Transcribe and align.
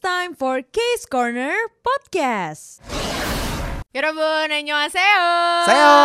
time 0.00 0.32
for 0.32 0.64
Case 0.64 1.04
Corner 1.04 1.52
Podcast. 1.84 2.80
Yorobu, 3.92 4.24
annyeonghaseyo 4.48 5.28
Seo. 5.68 5.96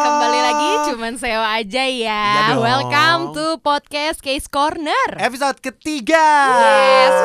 Kembali 0.00 0.38
lagi 0.40 0.70
cuman 0.88 1.14
Seo 1.20 1.42
aja 1.44 1.84
ya 1.84 2.54
dong. 2.56 2.64
Welcome 2.64 3.22
to 3.36 3.60
podcast 3.60 4.24
Case 4.24 4.48
Corner 4.48 5.20
Episode 5.20 5.60
ketiga. 5.60 6.24
Yes, 6.64 7.16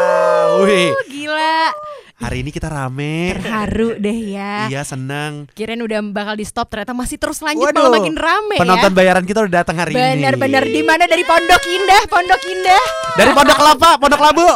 Wih, 0.67 0.91
Gila 1.07 1.71
hari 2.15 2.47
ini 2.47 2.51
kita 2.51 2.71
rame. 2.71 3.35
Terharu 3.35 3.99
deh 3.99 4.19
ya 4.31 4.71
Iya 4.71 4.87
seneng. 4.87 5.51
Kirain 5.51 5.79
udah 5.83 5.99
bakal 6.15 6.39
di 6.39 6.47
stop 6.47 6.71
Ternyata 6.71 6.95
masih 6.95 7.19
terus 7.19 7.43
lanjut 7.43 7.67
Waduh, 7.67 7.91
malah 7.91 7.99
makin 7.99 8.15
rame 8.15 8.55
Penonton 8.55 8.91
ya 8.91 8.95
bayaran 8.95 9.23
kita 9.27 9.43
udah 9.43 9.53
datang 9.63 9.75
hari 9.75 9.91
ini. 9.91 9.99
Bener-bener 9.99 10.63
di 10.63 10.81
mana 10.81 11.03
dari 11.03 11.23
Pondok 11.27 11.63
Indah 11.67 12.01
Pondok 12.07 12.41
Indah 12.47 12.83
Dari 13.19 13.31
Pondok 13.35 13.57
Kelapa, 13.59 13.89
Pondok 13.99 14.21
Labu. 14.23 14.47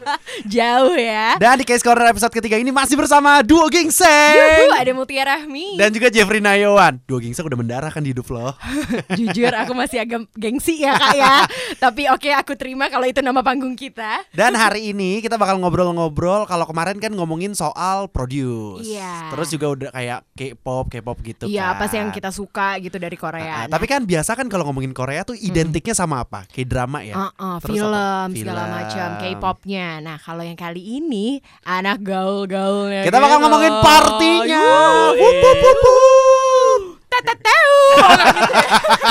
Jauh 0.56 0.96
ya 0.96 1.36
Dan 1.36 1.60
di 1.60 1.64
Case 1.68 1.84
Corner 1.84 2.08
episode 2.08 2.32
ketiga 2.32 2.56
ini 2.56 2.72
masih 2.72 2.96
bersama 2.96 3.44
Duo 3.44 3.68
Yuhu, 3.68 3.72
Gingseng. 3.72 4.72
ada 4.72 4.92
Mutia 4.96 5.24
Rahmi 5.28 5.76
Dan 5.76 5.92
juga 5.92 6.08
Jeffrey 6.08 6.40
Nayawan. 6.40 6.96
Duo 7.04 7.20
Gingseng 7.20 7.44
udah 7.44 7.58
mendarah 7.60 7.92
kan 7.92 8.00
di 8.00 8.16
hidup 8.16 8.26
lo. 8.32 8.56
Jujur 9.20 9.52
aku 9.52 9.76
masih 9.76 10.00
agak 10.00 10.24
gengsi 10.32 10.80
ya 10.80 10.96
kak 10.96 11.12
ya 11.12 11.34
Tapi 11.84 12.08
oke 12.08 12.32
aku 12.32 12.56
terima 12.56 12.88
kalau 12.88 13.04
itu 13.04 13.20
nama 13.20 13.44
panggung 13.44 13.76
kita 13.76 14.24
Dan 14.32 14.56
hari 14.56 14.96
ini 14.96 15.20
kita 15.20 15.36
bakal 15.36 15.60
ngobrol-ngobrol. 15.60 16.48
Kalau 16.48 16.64
kemarin 16.64 17.01
kan 17.02 17.12
ngomongin 17.12 17.52
soal 17.52 18.06
produce. 18.06 18.86
Iya. 18.86 19.28
Terus 19.28 19.48
juga 19.50 19.66
udah 19.68 19.90
kayak 19.90 20.18
K-pop, 20.32 20.86
K-pop 20.86 21.18
gitu 21.20 21.44
Iya 21.44 21.66
kan. 21.66 21.72
apa 21.74 21.84
sih 21.86 21.98
yang 21.98 22.08
kita 22.08 22.30
suka 22.30 22.78
gitu 22.78 22.96
dari 22.96 23.14
Korea 23.14 23.64
ah, 23.64 23.66
Tapi 23.66 23.84
kan 23.84 24.02
biasa 24.02 24.32
kan 24.32 24.46
kalau 24.46 24.62
ngomongin 24.64 24.92
Korea 24.92 25.22
tuh 25.22 25.34
identiknya 25.34 25.92
sama 25.92 26.22
apa? 26.22 26.46
Kayak 26.46 26.68
drama 26.68 27.02
ya. 27.02 27.14
Uh-uh, 27.18 27.56
Terus 27.58 27.76
film 27.76 27.90
apa? 27.90 28.30
segala 28.32 28.62
Film. 28.62 28.72
macam 28.72 29.08
K-popnya. 29.18 29.88
Nah 29.98 30.16
kalau 30.16 30.40
yang 30.40 30.54
kali 30.54 31.02
ini 31.02 31.26
anak 31.62 31.98
gaul-gaulnya. 32.00 33.02
Kita 33.02 33.18
bakal 33.18 33.36
gitu. 33.36 33.44
ngomongin 33.44 33.74
partinya. 33.80 34.62
Yuh, 34.62 35.10
Wup, 35.12 35.36
wup, 35.36 35.58
wup, 35.58 35.78
wup. 35.82 36.82
Teteteu. 37.08 37.72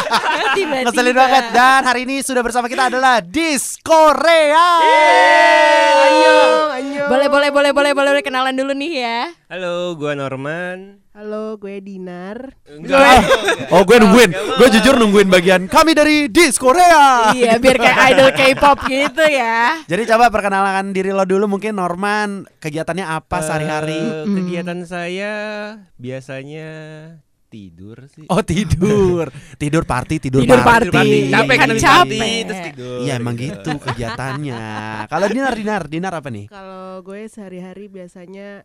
Tiba-tiba. 0.52 0.88
Ngeselin 0.90 1.16
banget 1.16 1.44
Dan 1.52 1.82
hari 1.84 2.02
ini 2.04 2.16
sudah 2.20 2.42
bersama 2.42 2.68
kita 2.68 2.88
adalah 2.88 3.20
Dis 3.20 3.80
Korea 3.80 4.70
Boleh 7.12 7.28
boleh 7.28 7.50
boleh 7.52 7.72
boleh 7.72 7.92
boleh 7.92 8.12
boleh 8.12 8.24
kenalan 8.24 8.56
dulu 8.56 8.72
nih 8.72 8.94
ya. 8.98 9.20
Halo, 9.52 9.96
gua 9.96 10.16
Norman. 10.16 11.04
Halo, 11.12 11.60
gue 11.60 11.84
Dinar. 11.84 12.56
Enggak. 12.64 13.20
Oh 13.68 13.84
gue 13.84 14.00
nungguin 14.00 14.32
Gue 14.32 14.68
jujur 14.72 14.96
nungguin 14.96 15.28
bagian 15.28 15.68
Kami 15.68 15.92
dari 15.92 16.32
Dis 16.32 16.56
Korea 16.56 17.36
Iya 17.36 17.60
biar 17.60 17.76
kayak 17.76 18.16
idol 18.16 18.30
K-pop 18.32 18.88
gitu 18.88 19.20
ya. 19.28 19.84
Jadi 19.92 20.08
coba 20.08 20.32
perkenalkan 20.32 20.96
diri 20.96 21.12
lo 21.12 21.28
dulu 21.28 21.52
Mungkin 21.52 21.76
Norman 21.76 22.48
Kegiatannya 22.64 23.04
apa 23.04 23.38
Eh, 23.38 23.44
sehari-hari 23.44 24.00
kegiatan 24.24 24.80
saya 24.88 25.34
biasanya 26.00 26.70
tidur 27.52 28.08
sih. 28.08 28.24
Oh 28.32 28.40
tidur 28.40 29.28
Tidur 29.62 29.84
party 29.84 30.24
Tidur, 30.24 30.40
Tidur 30.40 30.64
party. 30.64 31.28
Capek 31.28 31.52
kan 31.52 31.60
Kan 31.60 31.68
habis 31.70 31.84
capek. 31.84 32.00
party, 32.16 32.32
terus 32.48 32.62
tidur. 32.72 32.98
Iya 33.04 33.14
emang 33.20 33.36
gitu 33.36 33.72
kegiatannya 33.76 34.60
Kalau 35.12 35.28
Dinar 35.28 35.54
Dinar 35.54 35.82
Dinar 35.86 36.14
apa 36.16 36.30
nih? 36.32 36.48
Kalau 36.48 37.04
gue 37.04 37.28
sehari-hari 37.28 37.92
biasanya 37.92 38.64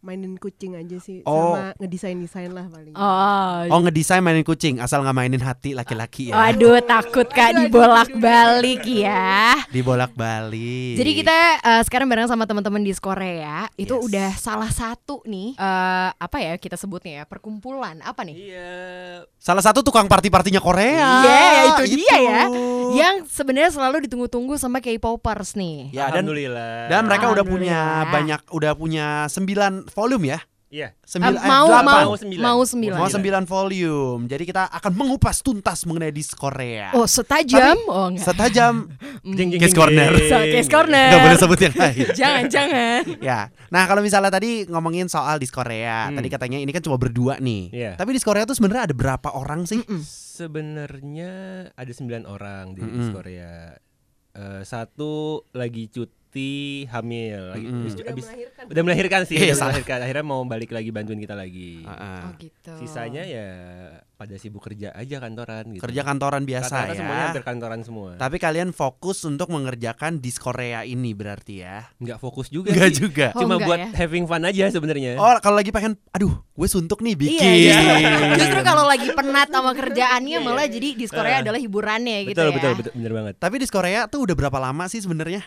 mainin 0.00 0.36
kucing 0.36 0.74
aja 0.74 0.96
sih 0.96 1.20
Oh. 1.22 1.54
sama 1.54 1.74
ngedesain-desain 1.78 2.50
lah 2.50 2.66
paling. 2.66 2.92
Oh. 2.92 3.56
Oh 3.68 3.80
ngedesain 3.80 4.20
mainin 4.20 4.42
kucing 4.42 4.78
Asal 4.78 5.00
nggak 5.00 5.14
mainin 5.14 5.40
hati 5.40 5.72
laki-laki 5.72 6.30
ya 6.30 6.38
Aduh 6.46 6.78
takut 6.80 7.26
kak 7.26 7.56
dibolak-balik 7.56 8.84
ya. 8.84 9.56
Dibolak-balik 9.68 10.94
Jadi 10.94 11.10
kita 11.14 11.36
eh, 11.58 11.82
sekarang 11.82 12.06
bareng 12.06 12.26
sama 12.26 12.44
teman-teman 12.44 12.80
di 12.80 12.92
Korea 12.94 13.66
itu 13.74 13.92
Yes. 13.92 14.04
udah 14.04 14.30
salah 14.36 14.70
satu 14.70 15.24
nih 15.24 15.54
eh, 15.54 16.08
apa 16.12 16.36
ya 16.38 16.54
kita 16.56 16.76
sebutnya 16.76 17.12
ya 17.12 17.24
perkumpulan 17.24 17.98
apa 18.00 18.22
nih? 18.22 18.36
Iya. 18.36 18.74
Salah 19.36 19.62
satu 19.62 19.80
tukang 19.80 20.06
party-partinya 20.06 20.58
Korea 20.58 21.22
Iya, 21.22 21.40
itu 21.72 21.96
dia 21.96 22.16
ya. 22.18 22.40
Yang 22.92 23.14
sebenarnya 23.30 23.70
selalu 23.70 24.06
ditunggu-tunggu 24.06 24.54
sama 24.56 24.78
K-popers 24.78 25.54
nih. 25.54 25.90
Ya 25.90 26.06
dan 26.06 26.22
Alhamdulillah. 26.22 26.86
dan 26.88 27.02
mereka 27.04 27.26
udah 27.30 27.44
punya 27.44 27.80
banyak 28.08 28.40
udah 28.48 28.72
punya 28.72 29.06
9 29.86 29.94
volume 29.94 30.26
ya. 30.28 30.40
Iya. 30.66 30.90
Eh, 30.90 31.06
Sembilan 31.06 31.38
eh, 31.38 31.46
mau 31.46 31.66
delapan. 31.70 31.94
mau 32.02 32.14
sembilan. 32.16 32.42
mau 32.42 32.60
sembilan. 32.60 32.98
Mau 32.98 33.06
9 33.08 33.46
volume. 33.46 34.22
Jadi 34.26 34.44
kita 34.44 34.66
akan 34.68 34.92
mengupas 34.92 35.38
tuntas 35.38 35.86
mengenai 35.86 36.10
dis 36.10 36.34
Korea. 36.34 36.90
Oh 36.92 37.06
setajam? 37.06 37.78
oh 37.86 38.10
enggak. 38.10 38.26
Setajam 38.26 38.90
Jeng, 39.38 39.54
jeng, 39.54 39.62
Case 39.62 39.72
corner. 39.72 40.10
So, 40.26 40.36
case 40.42 40.66
corner. 40.66 41.06
nggak 41.06 41.22
boleh 41.22 41.38
sebut 41.38 41.58
yang 41.60 41.74
lain. 41.76 42.06
Jangan 42.18 42.44
jangan. 42.50 43.00
ya. 43.22 43.40
Nah, 43.70 43.82
kalau 43.86 44.02
misalnya 44.02 44.28
tadi 44.28 44.66
ngomongin 44.66 45.06
soal 45.06 45.38
dis 45.38 45.50
Korea, 45.50 46.10
Hmm. 46.10 46.18
tadi 46.18 46.28
katanya 46.28 46.58
ini 46.58 46.70
kan 46.70 46.82
cuma 46.82 46.98
berdua 46.98 47.38
nih. 47.38 47.70
Iya. 47.70 47.92
Tapi 47.94 48.10
dis 48.10 48.26
Korea 48.26 48.42
tuh 48.42 48.58
sebenarnya 48.58 48.90
ada 48.90 48.94
berapa 48.94 49.28
orang 49.32 49.66
sih? 49.66 49.86
Sebenarnya 50.36 51.32
ada 51.72 51.90
9 51.90 52.22
orang 52.24 52.74
di 52.74 52.82
Mm-mm. 52.82 53.10
Korea. 53.10 53.70
Eh, 54.30 54.62
satu 54.62 55.46
lagi 55.50 55.88
cuti 55.88 56.25
hamil, 56.86 57.40
lagi 57.50 57.64
abis- 57.64 57.94
Udah 57.94 58.06
abis- 58.10 58.26
melahirkan. 58.26 58.64
udah 58.66 58.82
melahirkan 58.82 59.20
sih, 59.22 59.34
Iya, 59.34 59.44
udah 59.46 59.54
salah. 59.54 59.66
melahirkan. 59.72 59.98
Akhirnya 60.00 60.24
mau 60.24 60.40
balik 60.42 60.70
lagi 60.70 60.90
bantuin 60.90 61.18
kita 61.18 61.32
lagi. 61.32 61.82
Ah, 61.82 61.92
ah. 61.92 62.20
Oh 62.24 62.32
gitu. 62.36 62.72
Sisanya 62.78 63.22
ya 63.22 63.48
pada 64.12 64.32
sibuk 64.34 64.60
kerja 64.62 64.90
aja 64.90 65.16
kantoran 65.18 65.64
gitu. 65.70 65.82
Kerja 65.82 66.00
kantoran 66.00 66.42
biasa 66.42 66.72
Rata-rata 66.72 66.88
ya. 66.88 66.98
semuanya 66.98 67.24
hampir 67.28 67.44
kantoran 67.44 67.80
semua. 67.80 68.10
Tapi 68.16 68.36
kalian 68.36 68.70
fokus 68.70 69.20
untuk 69.22 69.48
mengerjakan 69.48 70.18
dis 70.18 70.36
Korea 70.36 70.82
ini 70.82 71.12
berarti 71.12 71.54
ya? 71.58 71.84
Nggak 71.96 72.16
fokus 72.16 72.48
juga 72.48 72.72
Enggak 72.72 72.90
sih. 72.90 73.00
juga. 73.02 73.26
Oh, 73.32 73.44
Cuma 73.44 73.56
buat 73.58 73.76
ya? 73.78 73.88
having 73.94 74.24
fun 74.24 74.40
aja 74.42 74.64
sebenarnya. 74.68 75.16
Oh, 75.16 75.36
kalau 75.38 75.56
lagi 75.56 75.68
pengen, 75.68 76.00
aduh, 76.10 76.32
gue 76.32 76.64
suntuk 76.66 77.00
nih 77.00 77.12
bikin. 77.14 77.44
Iya, 77.44 77.76
justru, 77.76 78.24
justru 78.40 78.60
kalau 78.62 78.84
lagi 78.84 79.08
penat 79.10 79.48
sama 79.48 79.70
kerjaannya 79.72 80.38
malah 80.38 80.64
jadi 80.64 80.88
di 80.92 81.04
Korea 81.06 81.36
Eh. 81.38 81.42
adalah 81.44 81.60
hiburannya 81.60 82.18
gitu 82.24 82.32
betul, 82.34 82.48
ya. 82.48 82.54
betul, 82.56 82.72
betul, 82.74 82.92
bener 82.96 83.12
banget. 83.12 83.34
Tapi 83.36 83.54
dis 83.58 83.68
Korea 83.68 84.00
tuh 84.06 84.24
udah 84.24 84.34
berapa 84.34 84.58
lama 84.58 84.84
sih 84.86 84.98
sebenarnya? 84.98 85.44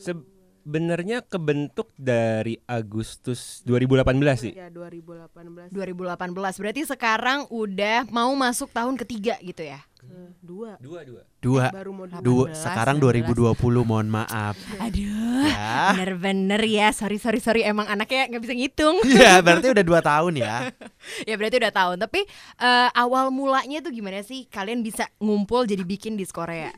Sebenarnya 0.00 1.20
kebentuk 1.20 1.92
dari 1.96 2.56
Agustus 2.64 3.60
2018 3.64 4.04
sih. 4.36 4.52
Ya 4.56 4.72
2018 4.72 5.72
2018 5.72 6.60
berarti 6.60 6.82
sekarang 6.84 7.44
udah 7.48 8.08
mau 8.08 8.32
masuk 8.32 8.72
tahun 8.72 8.96
ketiga 8.96 9.36
gitu 9.40 9.60
ya. 9.60 9.80
dua 10.40 10.80
Dua, 10.80 11.04
dua. 11.04 11.22
Dua. 11.40 11.64
baru 11.68 11.92
mau 11.92 12.08
dua. 12.08 12.24
Dua, 12.24 12.46
18, 12.52 12.56
sekarang 12.56 12.96
19. 12.96 13.52
2020 13.56 13.84
mohon 13.88 14.08
maaf 14.08 14.56
Aduh. 14.88 15.44
ya. 15.44 15.92
Bener-bener 15.92 16.62
ya, 16.64 16.88
sorry 16.96 17.20
sorry 17.20 17.40
sorry 17.40 17.60
emang 17.60 17.84
anaknya 17.84 18.32
nggak 18.32 18.42
bisa 18.44 18.54
ngitung. 18.56 18.96
Iya, 19.12 19.44
berarti 19.44 19.68
udah 19.68 19.84
dua 19.84 20.00
tahun 20.00 20.40
ya. 20.40 20.72
ya 21.28 21.34
berarti 21.36 21.56
udah 21.60 21.72
tahun. 21.72 21.96
Tapi 22.00 22.20
eh, 22.60 22.88
awal 22.96 23.28
mulanya 23.28 23.84
tuh 23.84 23.92
gimana 23.92 24.24
sih 24.24 24.48
kalian 24.48 24.80
bisa 24.80 25.04
ngumpul 25.20 25.68
jadi 25.68 25.84
bikin 25.84 26.16
di 26.16 26.24
Korea? 26.24 26.72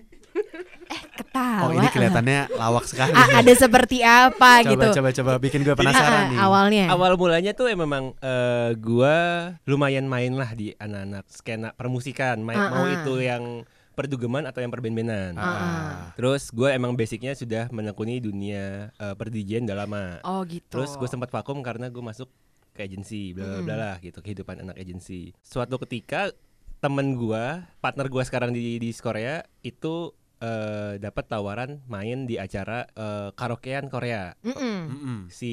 Eh 0.93 1.01
ketawa. 1.17 1.65
Oh, 1.67 1.71
ini 1.73 1.89
kelihatannya 1.89 2.41
lawak 2.53 2.85
sekali. 2.85 3.17
Ah, 3.17 3.41
ada 3.41 3.53
seperti 3.57 4.05
apa 4.05 4.61
coba, 4.61 4.71
gitu? 4.71 4.87
coba, 5.01 5.09
coba 5.17 5.33
bikin 5.41 5.61
gue 5.65 5.73
penasaran 5.73 6.37
nih. 6.37 6.39
awalnya. 6.39 6.85
Awal 6.93 7.17
mulanya 7.17 7.53
tuh 7.57 7.73
memang 7.73 8.13
eh, 8.21 8.71
gua 8.77 9.17
lumayan 9.65 10.05
main 10.05 10.37
lah 10.37 10.53
di 10.53 10.77
anak-anak 10.77 11.25
skena 11.33 11.69
permusikan, 11.73 12.45
main, 12.45 12.61
Ah, 12.61 12.71
mau 12.71 12.85
ah. 12.87 12.95
itu 12.95 13.15
yang 13.25 13.65
perdugeman 13.93 14.49
atau 14.49 14.65
yang 14.65 14.73
perben-benan. 14.73 15.37
Ah. 15.37 16.13
Terus 16.17 16.49
gue 16.49 16.73
emang 16.73 16.97
basicnya 16.97 17.37
sudah 17.37 17.69
menekuni 17.69 18.25
dunia 18.25 18.89
uh, 18.97 19.13
perdijian 19.13 19.69
udah 19.69 19.79
lama. 19.85 20.05
Oh 20.25 20.41
gitu. 20.49 20.65
Terus 20.73 20.97
gue 20.97 21.09
sempat 21.09 21.29
vakum 21.29 21.61
karena 21.61 21.93
gue 21.93 22.01
masuk 22.01 22.29
ke 22.73 22.89
agensi, 22.89 23.37
bla 23.37 23.45
bla 23.45 23.61
bla 23.61 23.77
lah 23.77 23.97
gitu 24.01 24.25
kehidupan 24.25 24.65
anak 24.65 24.81
agensi. 24.81 25.37
Suatu 25.45 25.77
ketika 25.85 26.33
temen 26.81 27.15
gue, 27.15 27.45
partner 27.79 28.09
gue 28.09 28.23
sekarang 28.25 28.51
di 28.51 28.81
di 28.81 28.91
Korea 28.97 29.45
itu 29.61 30.17
eh, 30.43 30.93
dapat 30.99 31.25
tawaran 31.31 31.79
main 31.87 32.27
di 32.27 32.35
acara 32.35 32.83
eh, 32.91 33.31
karaokean 33.33 33.87
Korea 33.87 34.35
Mm-mm. 34.43 34.79
Mm-mm. 34.91 35.19
si 35.31 35.53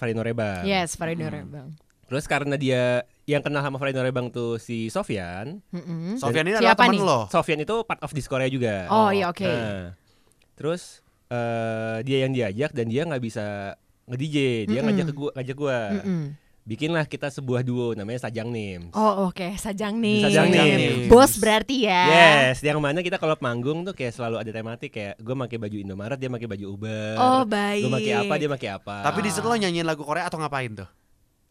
Fari 0.00 0.16
Norebang. 0.16 0.64
Yes, 0.64 0.96
Farid 0.96 1.20
Hmm. 1.20 1.52
Bang. 1.52 1.68
Terus 2.10 2.24
karena 2.26 2.56
dia 2.56 3.04
yang 3.22 3.44
kenal 3.44 3.62
sama 3.62 3.76
Fari 3.78 3.92
Norebang 3.92 4.32
tuh 4.32 4.56
si 4.56 4.88
Sofyan. 4.88 5.60
Mm-mm. 5.70 6.16
Sofian 6.16 6.48
ini 6.48 6.56
adalah 6.58 6.74
nih? 6.90 6.98
lo. 6.98 7.20
Sofyan 7.28 7.60
itu 7.62 7.76
part 7.84 8.00
of 8.00 8.10
di 8.10 8.22
Korea 8.24 8.48
juga. 8.48 8.88
Oh 8.88 9.12
iya 9.12 9.28
oke. 9.30 9.44
Nah, 9.46 9.94
terus 10.56 11.04
eh, 11.30 12.02
dia 12.02 12.26
yang 12.26 12.32
diajak 12.34 12.74
dan 12.74 12.90
dia 12.90 13.06
nggak 13.06 13.22
bisa 13.22 13.76
nge-DJ, 14.10 14.66
dia 14.66 14.80
Mm-mm. 14.82 14.86
ngajak 14.90 15.06
ke 15.06 15.14
gua, 15.14 15.30
ngajak 15.38 15.56
gua. 15.56 15.78
Mm-mm. 16.02 16.22
Bikinlah 16.70 17.02
kita 17.04 17.26
sebuah 17.28 17.66
duo 17.66 17.92
namanya 17.92 18.22
Sajang 18.22 18.46
Names. 18.46 18.94
Oh 18.94 19.26
oke, 19.26 19.58
Sajang 19.58 19.98
nih. 19.98 20.22
Sajang 20.22 20.48
Names. 20.48 21.10
Bos 21.10 21.34
berarti 21.34 21.82
ya. 21.82 22.02
Yes, 22.46 22.62
yang 22.62 22.78
mana 22.78 23.02
kita 23.02 23.18
kalau 23.18 23.34
manggung 23.36 23.82
tuh 23.82 23.90
kayak 23.90 24.14
selalu 24.14 24.38
ada 24.38 24.50
tematik 24.50 24.86
kayak 24.88 25.18
gue 25.18 25.34
pakai 25.36 25.58
baju 25.58 25.76
Indomaret, 25.76 26.14
dia 26.14 26.30
pakai 26.30 26.46
baju 26.46 26.66
Uber. 26.70 27.14
Oh 27.18 27.42
baik. 27.42 27.82
Gue 27.82 27.92
pakai 27.92 28.14
apa, 28.16 28.34
dia 28.36 28.46
pakai 28.48 28.68
apa. 28.72 28.96
Tapi 29.02 29.18
di 29.18 29.30
situ 29.30 29.42
lo 29.42 29.56
nyanyiin 29.56 29.82
lagu 29.82 30.00
Korea 30.00 30.24
atau 30.24 30.38
ngapain 30.38 30.70
tuh? 30.72 30.86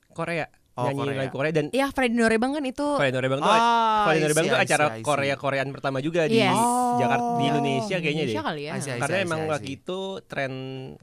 Korea. 0.10 0.48
Oh, 0.74 0.88
nyanyi 0.88 0.95
Korea. 1.04 1.19
lagu 1.19 1.33
Korea 1.33 1.51
dan 1.51 1.66
Ya 1.69 1.92
Freddy 1.92 2.16
Norebang 2.16 2.56
kan 2.56 2.63
itu 2.63 2.88
Freddy 2.95 3.12
Norebang 3.12 3.39
tuh 3.42 3.51
Ah, 3.51 4.07
Freddy 4.07 4.24
Norebang 4.24 4.45
tuh 4.45 4.56
acara. 4.57 4.86
Korea 5.04 5.36
Koreaan 5.36 5.69
pertama 5.69 6.00
juga 6.00 6.24
di 6.24 6.39
Yes. 6.39 6.56
Jakarta 6.95 7.27
di 7.30 7.44
Oh. 7.44 7.50
Indonesia 7.50 7.98
kayaknya 7.98 8.24
deh. 8.24 8.31
Indonesia 8.31 8.44
kali 8.48 8.62
ya. 8.63 8.71
I 8.71 8.80
see, 8.80 8.88
I 8.88 8.95
see, 8.95 9.01
Karena 9.04 9.12
I 9.12 9.19
see, 9.19 9.27
emang 9.27 9.39
I 9.39 9.44
see. 9.44 9.51
waktu 9.51 9.69
itu 9.75 10.00
tren 10.24 10.54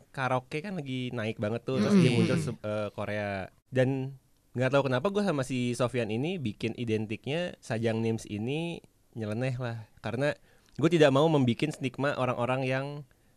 karaoke 0.08 0.58
kan 0.58 0.72
lagi 0.74 1.12
naik 1.12 1.36
banget 1.36 1.60
tuh 1.62 1.76
terus 1.76 1.92
Mm. 1.92 2.00
dia 2.00 2.10
muncul 2.10 2.36
eh, 2.56 2.88
Korea 2.90 3.28
dan 3.70 4.18
nggak 4.56 4.72
tahu 4.72 4.88
kenapa 4.88 5.12
gue 5.12 5.20
sama 5.20 5.44
si 5.44 5.76
Sofyan 5.76 6.08
ini 6.08 6.40
bikin 6.40 6.72
identiknya 6.80 7.54
Sajang 7.60 8.00
Names 8.00 8.24
ini 8.24 8.80
nyeleneh 9.12 9.56
lah 9.60 9.84
karena 10.00 10.32
gue 10.76 10.90
tidak 10.92 11.12
mau 11.12 11.28
membuat 11.28 11.76
stigma 11.76 12.16
orang-orang 12.16 12.60
yang 12.64 12.86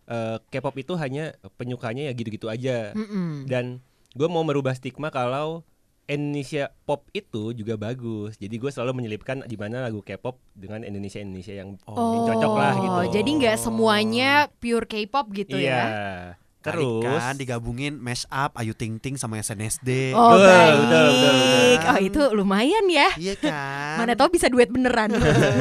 eh, 0.07 0.39
K-pop 0.51 0.75
itu 0.79 0.95
hanya 0.95 1.35
penyukanya 1.59 2.07
ya 2.07 2.13
gitu-gitu 2.15 2.47
aja 2.47 2.95
Mm-mm. 2.95 3.47
dan 3.51 3.83
gue 4.15 4.27
mau 4.31 4.43
merubah 4.47 4.75
stigma 4.75 5.11
kalau 5.11 5.67
Indonesia 6.09 6.73
pop 6.89 7.05
itu 7.13 7.53
juga 7.53 7.77
bagus. 7.77 8.33
Jadi 8.41 8.57
gue 8.57 8.73
selalu 8.73 8.97
menyelipkan 8.97 9.45
di 9.45 9.53
mana 9.61 9.85
lagu 9.85 10.01
K-pop 10.01 10.41
dengan 10.57 10.81
Indonesia 10.81 11.21
Indonesia 11.21 11.53
yang 11.53 11.77
Oh, 11.85 12.25
cocok 12.25 12.53
lah 12.57 12.73
gitu. 12.81 13.21
Jadi 13.21 13.29
nggak 13.37 13.57
semuanya 13.61 14.49
pure 14.57 14.89
K-pop 14.89 15.29
gitu 15.37 15.61
iya. 15.61 15.69
ya? 15.69 15.85
Terus 16.59 16.99
Terus 16.99 17.23
kan 17.23 17.35
digabungin 17.35 17.95
mash 17.95 18.27
up 18.27 18.51
Ayu 18.53 18.73
Ting 18.73 18.99
Ting 18.99 19.15
sama 19.15 19.39
SNSD. 19.39 20.11
Oh 20.11 20.35
Betul, 20.35 20.43
baik. 20.43 20.75
betul, 20.75 21.05
betul, 21.07 21.33
betul. 21.33 21.71
Oh 21.87 21.97
itu 22.01 22.21
lumayan 22.35 22.85
ya. 22.85 23.09
Iya 23.15 23.33
kan? 23.35 23.95
Mana 23.97 24.13
tahu 24.13 24.27
bisa 24.29 24.47
duet 24.47 24.67
beneran. 24.67 25.15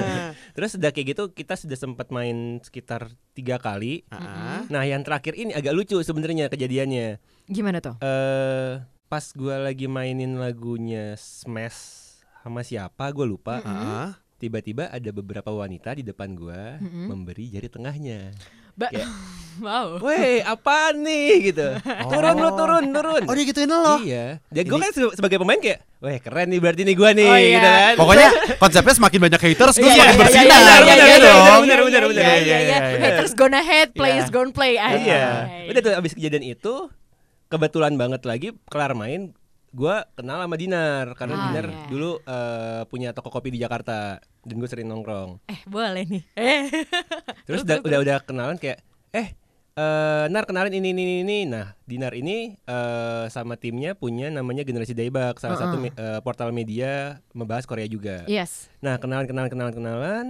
terus 0.59 0.75
udah 0.75 0.91
kayak 0.91 1.07
gitu 1.09 1.23
kita 1.31 1.55
sudah 1.55 1.75
sempat 1.75 2.11
main 2.11 2.59
sekitar 2.59 3.07
tiga 3.31 3.57
kali. 3.57 4.03
Ah, 4.11 4.67
Nah 4.67 4.83
yang 4.83 5.01
terakhir 5.01 5.33
ini 5.33 5.55
agak 5.55 5.71
lucu 5.71 5.97
sebenarnya 5.99 6.51
kejadiannya. 6.51 7.23
Gimana 7.47 7.79
tuh? 7.79 7.95
Eh 8.01 8.83
pas 9.07 9.25
gue 9.25 9.55
lagi 9.57 9.87
mainin 9.87 10.37
lagunya 10.37 11.15
Smash 11.15 11.79
sama 12.41 12.61
siapa 12.61 13.07
gue 13.09 13.25
lupa. 13.25 13.63
ah, 13.63 13.71
ah. 13.71 14.11
Tiba-tiba 14.37 14.87
ada 14.87 15.11
beberapa 15.11 15.51
wanita 15.51 15.95
di 15.95 16.03
depan 16.03 16.35
gue 16.35 16.79
Mm-mm. 16.79 17.07
memberi 17.07 17.49
jari 17.49 17.67
tengahnya. 17.67 18.35
Ba- 18.79 18.89
Kayak, 18.89 19.11
wow. 19.67 19.99
Weh, 19.99 20.39
apa 20.41 20.95
nih 20.95 21.51
gitu. 21.51 21.67
Turun 22.07 22.37
lu 22.37 22.51
turun, 22.55 22.85
turun. 22.89 23.23
Oh 23.27 23.35
dia 23.35 23.45
gituin 23.45 23.67
lo. 23.67 23.99
Iya. 23.99 24.39
Ya 24.49 24.63
gue 24.63 24.79
kan 24.79 24.91
se- 24.91 25.15
sebagai 25.15 25.37
pemain 25.37 25.59
kayak, 25.59 25.83
weh 25.99 26.17
keren 26.17 26.47
nih 26.47 26.59
berarti 26.59 26.83
nih 26.83 26.95
gue 26.95 27.11
nih 27.13 27.27
Oh, 27.27 27.35
iya. 27.37 27.51
gitu 27.51 27.69
kan. 27.69 27.95
Pokoknya 27.99 28.29
konsepnya 28.63 28.95
semakin 28.95 29.19
banyak 29.21 29.41
haters, 29.43 29.77
gue 29.77 29.83
Iya, 29.83 29.93
semakin 29.93 30.07
iya, 30.09 30.21
bersinar. 30.21 30.47
iya, 30.47 30.63
iya, 30.63 30.79
Bener 30.79 30.95
iya, 30.95 31.05
iya, 31.05 31.19
dong. 31.19 31.43
iya, 31.43 31.55
bener, 31.59 31.79
bener, 31.83 32.03
bener. 32.07 32.23
Iya, 32.23 32.31
iya, 32.31 32.39
Iya, 32.39 32.39
iya. 32.39 32.59
iya, 32.63 32.79
iya. 32.89 33.03
Haters 33.05 33.33
gonna 33.35 33.61
hate, 33.61 33.93
players 33.93 34.25
Iya. 34.25 34.33
gonna 34.33 34.53
play. 34.53 34.73
Ah, 34.75 34.91
Iya. 34.91 34.97
iya. 34.97 35.25
Udah 35.69 35.81
tuh 35.83 35.93
abis 35.93 36.13
kejadian 36.15 36.45
itu 36.47 36.75
kebetulan 37.49 37.93
banget 37.95 38.23
lagi 38.23 38.49
kelar 38.65 38.93
main 38.93 39.35
gue 39.69 39.95
kenal 40.15 40.41
sama 40.41 40.57
Dinar 40.57 41.13
karena 41.13 41.35
Ah, 41.35 41.43
Dinar 41.47 41.67
iya. 41.69 41.87
dulu 41.87 42.11
eh, 42.19 42.83
punya 42.87 43.13
toko 43.13 43.29
kopi 43.29 43.51
di 43.51 43.59
Jakarta 43.59 44.17
dan 44.19 44.57
gue 44.57 44.67
sering 44.67 44.87
nongkrong. 44.87 45.45
Eh 45.45 45.61
boleh 45.65 46.05
nih. 46.05 46.23
Eh. 46.35 46.63
Terus 47.47 47.63
udah 47.63 47.79
udah 47.81 47.99
udah 48.01 48.17
kenalan 48.23 48.57
kayak 48.57 48.81
eh 49.11 49.37
eh, 49.75 50.25
Nar 50.27 50.45
kenalin 50.45 50.73
ini 50.73 50.91
ini 50.91 51.03
ini, 51.03 51.15
ini. 51.21 51.39
Nah 51.45 51.77
Dinar 51.83 52.13
ini 52.13 52.57
eh, 52.57 53.25
sama 53.29 53.55
timnya 53.55 53.93
punya 53.93 54.29
namanya 54.29 54.65
Generasi 54.65 54.93
Daybak 54.93 55.37
salah 55.37 55.57
satu 55.57 55.77
me- 55.79 55.93
eh, 55.93 56.21
portal 56.21 56.49
media 56.51 57.21
membahas 57.31 57.63
Korea 57.63 57.85
juga. 57.85 58.25
Yes. 58.25 58.73
Nah 58.81 58.97
kenalan 58.97 59.25
kenalan 59.25 59.49
kenalan 59.49 59.75
kenalan. 59.75 60.27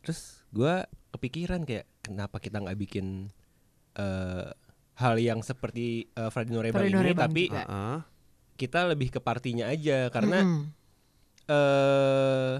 Terus 0.00 0.44
gua 0.48 0.84
kepikiran 1.10 1.64
kayak 1.64 1.88
kenapa 2.00 2.36
kita 2.36 2.60
nggak 2.60 2.78
bikin 2.78 3.32
eh, 3.94 4.48
hal 5.00 5.16
yang 5.16 5.40
seperti 5.40 6.12
eh, 6.12 6.28
Freddy 6.28 6.52
Norebang 6.52 6.84
Freddy 6.84 6.92
ini 6.92 7.00
Norebang 7.00 7.24
tapi 7.32 7.42
juga. 7.48 7.64
Kita 8.60 8.84
lebih 8.84 9.08
ke 9.08 9.20
partinya 9.24 9.72
aja 9.72 10.12
karena 10.12 10.44
Mm-mm. 10.44 10.62
eh 11.48 12.54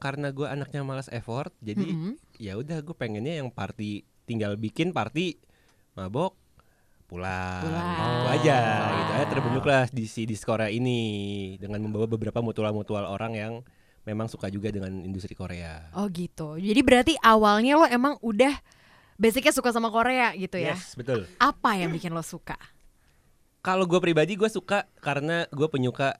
karena 0.00 0.28
gua 0.32 0.52
anaknya 0.52 0.80
malas 0.84 1.08
effort 1.12 1.52
jadi 1.60 1.84
Mm-mm. 1.84 2.16
ya 2.40 2.56
udah 2.56 2.80
gue 2.80 2.96
pengennya 2.96 3.40
yang 3.40 3.48
party 3.48 4.04
tinggal 4.24 4.56
bikin 4.56 4.92
party 4.92 5.36
mabok 5.96 6.36
pulang, 7.04 7.62
Pulang. 7.62 7.88
gitu 7.92 8.28
aja 8.40 8.58
gitu 8.88 9.12
aja 9.12 9.26
terbentuklah 9.28 9.82
di 9.92 10.04
si 10.08 10.24
di 10.24 10.34
Korea 10.40 10.72
ini 10.72 11.00
dengan 11.60 11.84
membawa 11.84 12.08
beberapa 12.08 12.40
mutual-mutual 12.40 13.04
orang 13.04 13.32
yang 13.36 13.52
memang 14.04 14.28
suka 14.28 14.52
juga 14.52 14.68
dengan 14.68 14.92
industri 15.00 15.32
Korea. 15.32 15.92
Oh 15.96 16.08
gitu. 16.12 16.60
Jadi 16.60 16.80
berarti 16.84 17.14
awalnya 17.24 17.80
lo 17.80 17.86
emang 17.88 18.20
udah 18.20 18.52
basicnya 19.16 19.52
suka 19.54 19.70
sama 19.70 19.88
Korea 19.90 20.34
gitu 20.34 20.58
ya? 20.58 20.74
Yes, 20.74 20.94
betul. 20.98 21.26
Apa 21.38 21.78
yang 21.78 21.90
bikin 21.94 22.10
lo 22.14 22.22
suka? 22.22 22.58
Kalau 23.64 23.88
gue 23.88 23.96
pribadi 24.02 24.36
gue 24.36 24.50
suka 24.50 24.84
karena 25.00 25.48
gue 25.48 25.68
penyuka 25.70 26.18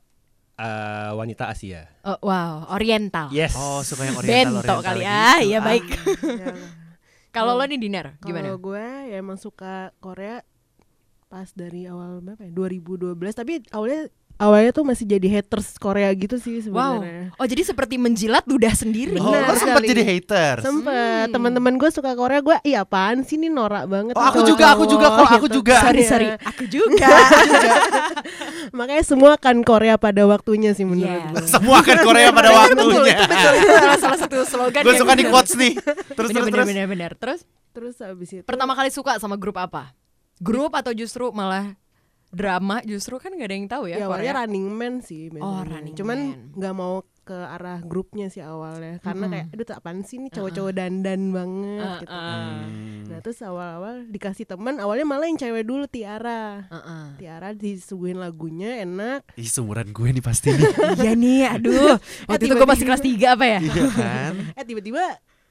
eh, 0.56 1.10
wanita 1.12 1.52
Asia. 1.52 1.84
Oh, 2.06 2.16
wow, 2.24 2.72
Oriental. 2.72 3.28
Yes. 3.34 3.52
Oh 3.58 3.84
suka 3.84 4.08
yang 4.08 4.16
oriental 4.16 4.60
Bento 4.60 4.60
oriental 4.64 4.80
kali 4.80 5.04
gitu. 5.04 5.12
ah, 5.12 5.38
iya 5.44 5.58
baik. 5.60 5.84
Ya, 6.24 6.46
Kalau 7.34 7.58
lo 7.58 7.66
nih 7.66 7.82
Kalau 7.82 8.14
gimana? 8.22 8.48
gue 8.54 8.86
ya 9.10 9.16
emang 9.18 9.34
suka 9.36 9.90
Korea 9.98 10.46
pas 11.26 11.50
dari 11.50 11.90
awal 11.90 12.22
berapa 12.22 12.46
ya? 12.46 12.54
2012 12.54 13.18
tapi 13.34 13.58
awalnya 13.74 14.06
awalnya 14.36 14.70
tuh 14.70 14.82
masih 14.82 15.04
jadi 15.04 15.28
haters 15.32 15.76
Korea 15.76 16.10
gitu 16.10 16.36
sih 16.36 16.58
Wow. 16.64 16.98
sebenarnya. 16.98 17.26
Oh 17.34 17.46
jadi 17.46 17.62
seperti 17.64 17.94
menjilat 17.96 18.42
ludah 18.44 18.72
sendiri. 18.72 19.14
Oh, 19.16 19.30
lo 19.30 19.54
sempat 19.54 19.82
jadi 19.82 20.02
haters. 20.02 20.62
Sempet 20.62 20.92
Hmm. 21.24 21.32
teman-teman 21.32 21.74
gue 21.74 21.88
suka 21.88 22.12
Korea 22.12 22.40
gue 22.40 22.56
iya 22.62 22.82
apaan 22.82 23.22
sih 23.22 23.34
ini 23.34 23.46
norak 23.46 23.86
banget 23.86 24.12
Oh, 24.12 24.22
aku 24.22 24.42
juga, 24.42 24.72
aku 24.72 24.84
juga 24.84 25.06
kok, 25.08 25.28
aku 25.30 25.46
gitu. 25.46 25.56
juga. 25.60 25.74
Sorry 25.80 26.00
Iya. 26.00 26.08
sorry, 26.08 26.26
aku 26.50 26.64
juga. 26.66 27.08
makanya 28.70 29.04
semua 29.04 29.32
kan 29.36 29.56
Korea 29.60 29.94
pada 29.96 30.22
waktunya 30.24 30.72
sih 30.72 30.84
menurut 30.84 31.06
Yes. 31.06 31.30
gue 31.30 31.46
Semua 31.50 31.78
kan 31.80 31.96
Korea 32.00 32.28
pada 32.30 32.50
waktunya. 32.50 33.16
Betul, 33.20 33.52
itu 33.54 33.72
salah, 33.72 33.98
salah 33.98 34.18
satu 34.20 34.36
slogan. 34.44 34.82
Gue 34.82 34.92
yang 34.92 35.00
suka 35.00 35.14
di 35.14 35.24
quotes 35.24 35.54
nih. 35.54 35.72
Terus 35.76 36.28
bener, 36.28 36.42
terus 36.42 36.44
bener, 36.44 36.52
terus. 36.52 36.66
bener, 36.66 36.86
bener. 36.86 37.10
Terus 37.14 37.40
terus 37.70 37.94
abis 37.98 38.28
itu 38.32 38.42
pertama 38.42 38.72
kali 38.72 38.86
suka 38.88 39.18
sama 39.18 39.34
grup 39.34 39.56
apa? 39.56 39.90
Grup 40.36 40.70
atau 40.72 40.90
justru 40.90 41.30
malah 41.30 41.74
drama? 42.34 42.76
Justru 42.82 43.16
kan 43.16 43.32
gak 43.32 43.48
ada 43.48 43.56
yang 43.56 43.66
tahu 43.66 43.84
ya, 43.86 43.96
ya 43.96 44.06
awalnya 44.06 44.30
Korea. 44.30 44.40
Running 44.44 44.66
Man 44.68 44.94
sih 45.00 45.22
Oh, 45.26 45.34
biasanya. 45.34 45.64
Running 45.70 45.94
cuman 45.94 46.18
Man. 46.18 46.54
nggak 46.54 46.74
mau 46.74 46.94
ke 47.24 47.32
arah 47.32 47.80
grupnya 47.80 48.28
sih 48.28 48.44
awalnya 48.44 49.00
karena 49.00 49.24
Mm-mm. 49.24 49.32
kayak 49.32 49.46
aduh 49.56 49.64
tuh 49.64 49.76
apaan 49.80 50.04
sih 50.04 50.20
nih 50.20 50.28
cowok-cowok 50.28 50.72
dandan 50.76 51.32
banget 51.32 51.80
Uh, 51.80 51.96
gitu 52.04 52.12
uh, 52.12 52.60
nah 53.08 53.18
terus 53.24 53.38
awal-awal 53.40 53.94
dikasih 54.04 54.44
teman 54.44 54.76
awalnya 54.76 55.08
malah 55.08 55.24
yang 55.24 55.40
cewek 55.40 55.64
dulu 55.64 55.88
Tiara 55.88 56.68
uh, 56.68 56.76
uh. 56.76 57.04
Tiara 57.16 57.56
disuguhin 57.56 58.20
lagunya 58.20 58.84
enak 58.84 59.24
Ih, 59.40 59.48
seumuran 59.48 59.88
gue 59.88 60.08
nih 60.12 60.20
pasti 60.20 60.52
nih. 60.52 60.68
Iya 61.00 61.12
nih, 61.16 61.40
aduh. 61.48 61.96
Waktu 62.28 62.44
itu 62.44 62.54
gue 62.54 62.68
masih 62.68 62.84
kelas 62.84 63.00
3 63.00 63.34
apa 63.40 63.44
ya? 63.48 63.58
Iya 63.64 63.84
kan? 63.88 64.32
eh 64.60 64.64
tiba-tiba 64.68 65.04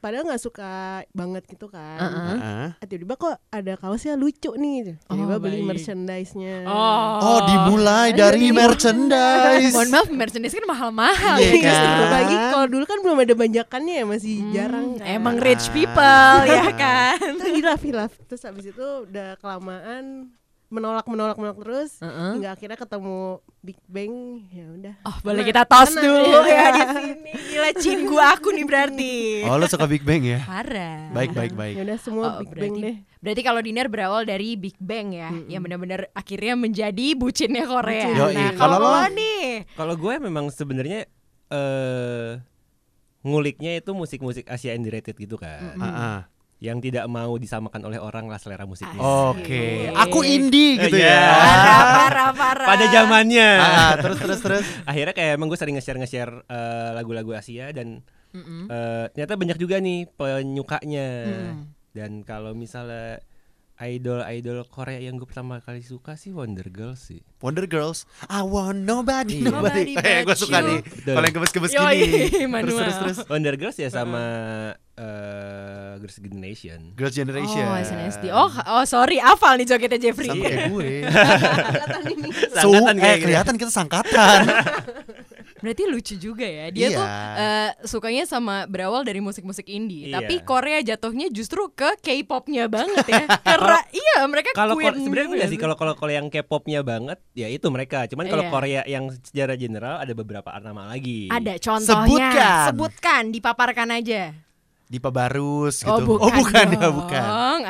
padahal 0.04 0.28
nggak 0.28 0.44
suka 0.44 0.72
banget 1.10 1.48
gitu 1.48 1.66
kan 1.66 1.96
Uh-uh. 1.98 2.28
Heeh. 2.36 2.68
eh, 2.76 2.86
tiba-tiba 2.86 3.16
kok 3.16 3.40
ada 3.48 3.74
kaosnya 3.74 4.14
lucu 4.14 4.52
nih 4.54 4.92
tiba-tiba 4.92 5.08
Oh, 5.30 5.40
beli 5.40 5.64
baik. 5.64 5.68
merchandise-nya 5.72 6.68
Oh, 6.68 7.39
dimulai 7.42 8.12
dari 8.12 8.51
merchandise. 8.60 9.72
Mohon 9.72 9.89
maaf, 9.89 10.08
merchandise 10.10 10.51
kan 10.51 10.66
mahal-mahal 10.66 11.38
Iya 11.38 11.48
ya 11.48 11.56
kan? 11.56 11.63
justru. 11.63 12.04
Bagi 12.10 12.36
kalau 12.46 12.68
dulu 12.68 12.84
kan 12.84 12.98
belum 13.00 13.18
ada 13.20 13.34
banjakannya 13.34 13.94
ya 13.96 14.06
masih 14.06 14.36
Hmm, 14.36 14.51
jarang 14.51 14.88
kan. 14.98 15.06
Emang 15.08 15.36
rich 15.38 15.66
people 15.70 16.36
ya 16.46 16.68
kan? 16.84 17.18
Terus 17.39 17.54
hilaf 17.54 17.82
hilaf 17.82 18.12
terus 18.25 18.44
habis 18.44 18.66
itu 18.68 18.88
udah 19.06 19.39
kelamaan 19.39 20.34
menolak 20.74 21.06
menolak 21.06 21.38
menolak 21.38 21.58
terus 21.60 21.92
Uh-uh. 21.98 22.34
hingga 22.34 22.50
akhirnya 22.51 22.74
ketemu 22.75 23.38
Big 23.62 23.77
Bang 23.86 24.13
ya 24.50 24.65
udah 24.68 24.96
Oh, 25.03 25.15
boleh 25.22 25.46
Karena- 25.46 25.50
kita 25.53 25.62
tos 25.63 25.88
karena- 25.88 26.01
dulu 26.01 26.39
iya. 26.42 26.58
ya 26.58 26.68
di 26.68 26.84
sini. 26.92 27.32
Gila 27.48 27.70
cinggu 27.77 28.18
aku 28.18 28.48
nih 28.50 28.65
berarti. 28.65 29.13
Oh, 29.46 29.56
lo 29.56 29.65
suka 29.65 29.86
Big 29.86 30.01
Bang 30.01 30.20
ya? 30.20 30.42
Parah. 30.42 31.13
Baik, 31.13 31.32
baik, 31.32 31.53
baik. 31.53 31.74
ya 31.77 31.84
udah 31.84 31.98
semua 31.98 32.25
Oh, 32.25 32.34
Big 32.39 32.50
berarti, 32.50 32.63
Bang 32.63 32.75
deh 32.82 32.96
Berarti 33.20 33.42
kalau 33.42 33.62
Dinar 33.62 33.88
berawal 33.88 34.22
dari 34.24 34.50
Big 34.53 34.75
Bang 34.77 35.13
ya, 35.13 35.32
yang 35.48 35.62
benar-benar 35.62 36.12
akhirnya 36.12 36.58
menjadi 36.58 37.08
bucinnya 37.13 37.63
Korea. 37.63 38.03
Bucin. 38.03 38.20
Yoi, 38.20 38.34
Nah, 38.34 38.51
kalau 38.53 38.77
kalau 38.82 39.00
lo- 39.00 39.13
nih, 39.13 39.48
Kalau 39.74 39.96
gue 39.96 40.13
memang 40.20 40.46
sebenarnya 40.50 41.06
eh 41.48 42.42
nguliknya 43.22 43.77
itu 43.77 43.92
musik-musik 43.92 44.44
Asia 44.46 44.74
underrated 44.74 45.15
gitu 45.15 45.38
kan. 45.38 45.77
Heeh. 45.77 46.18
Yang 46.63 46.77
tidak 46.88 47.05
mau 47.05 47.36
disamakan 47.36 47.84
oleh 47.84 48.00
orang 48.00 48.32
lah 48.32 48.39
selera 48.39 48.63
musiknya. 48.63 48.96
Oke, 48.96 49.91
Asik. 49.91 50.00
aku 50.00 50.20
indie 50.24 50.79
gitu 50.79 50.96
Iya. 50.96 51.12
ya. 51.12 51.27
parah, 51.27 51.88
parah, 51.91 52.32
parah. 52.32 52.67
Pada 52.72 52.86
zamannya. 52.88 53.50
Ah, 53.60 53.93
terus 54.00 54.17
terus 54.17 54.39
terus. 54.39 54.65
Akhirnya 54.89 55.12
kayak 55.12 55.36
emang 55.36 55.51
gue 55.51 55.60
sering 55.60 55.75
nge-share 55.75 56.00
nge-share 56.00 56.34
eh, 56.41 56.89
lagu-lagu 56.96 57.36
Asia 57.36 57.67
dan 57.70 58.00
Mm-mm. 58.32 58.72
eh, 58.72 59.05
ternyata 59.12 59.36
banyak 59.36 59.58
juga 59.60 59.77
nih 59.77 60.08
penyukanya. 60.10 61.08
Mm. 61.51 61.55
Dan 61.91 62.12
kalau 62.24 62.55
misalnya 62.55 63.20
idol-idol 63.75 64.63
Korea 64.65 64.98
yang 64.98 65.17
gue 65.17 65.25
pertama 65.25 65.60
kali 65.60 65.82
suka 65.82 66.15
sih 66.15 66.32
Wonder 66.32 66.70
Girls 66.70 67.03
sih. 67.03 67.20
Wonder 67.41 67.65
Girls, 67.65 68.08
I 68.25 68.39
want 68.39 68.79
nobody, 68.79 69.41
Iya. 69.41 69.51
nobody. 69.51 69.93
Eh, 69.98 70.24
gue 70.24 70.34
suka 70.34 70.62
you. 70.62 70.67
nih. 70.70 70.79
Kalau 71.03 71.22
yang 71.22 71.36
gemes-gemes 71.36 71.72
gini. 71.74 72.08
Terus 72.63 72.75
terus 72.77 72.96
terus. 72.98 73.17
Wonder 73.27 73.55
Girls 73.58 73.75
ya 73.75 73.89
sama 73.89 74.24
eh 74.24 74.83
eh, 74.96 75.92
Girls' 75.98 76.20
Generation. 76.20 76.80
Girls 76.94 77.16
Generation. 77.16 77.66
Oh, 77.66 77.78
SNSD. 77.78 78.26
Oh, 78.30 78.50
oh 78.50 78.84
sorry, 78.84 79.18
hafal 79.18 79.58
nih 79.58 79.66
jogetnya 79.66 80.00
Jeffrey. 80.00 80.30
Sama 80.30 80.44
kayak 80.44 80.62
gue. 80.74 80.92
Su 82.62 82.70
eh, 82.74 83.18
kelihatan 83.20 83.56
kita 83.58 83.72
sangkatan. 83.72 84.40
Berarti 85.64 85.84
lucu 85.88 86.20
juga 86.20 86.44
ya. 86.44 86.68
Dia 86.70 86.88
Iya. 86.92 86.98
tuh 87.00 87.08
eh, 87.40 87.70
sukanya 87.88 88.24
sama 88.28 88.68
berawal 88.68 89.08
dari 89.08 89.24
musik-musik 89.24 89.64
indie, 89.66 90.12
Iya. 90.12 90.20
tapi 90.20 90.44
Korea 90.44 90.84
jatuhnya 90.84 91.32
justru 91.32 91.72
ke 91.72 91.96
K-popnya 92.04 92.68
banget 92.68 93.08
ya. 93.08 93.24
Karena 93.48 93.80
iya 93.90 94.28
mereka 94.28 94.52
Kalau 94.52 94.76
sebenarnya 94.76 95.30
enggak 95.32 95.50
sih 95.50 95.60
kalau 95.60 95.80
kalau 95.80 95.96
kalau 95.96 96.12
yang 96.12 96.28
K-popnya 96.28 96.84
banget 96.84 97.16
ya 97.32 97.48
itu 97.48 97.64
mereka. 97.72 98.04
Cuman 98.12 98.28
kalau 98.28 98.44
Iya. 98.44 98.52
Korea 98.52 98.82
yang 98.84 99.08
secara 99.24 99.56
general 99.56 100.04
ada 100.04 100.12
beberapa 100.12 100.52
nama 100.60 100.92
lagi. 100.92 101.32
ada 101.32 101.56
contohnya. 101.56 102.28
Sebutkan. 102.28 102.64
Sebutkan, 102.68 103.24
dipaparkan 103.32 103.90
aja. 103.96 104.36
Dipa 104.86 105.10
Barus 105.10 105.82
gitu. 105.82 105.92
Oh, 105.92 106.00
bukan. 106.20 106.34
bukan 106.40 106.66
ya, 106.70 106.80
dong. 106.80 106.96
bukan. 107.00 107.24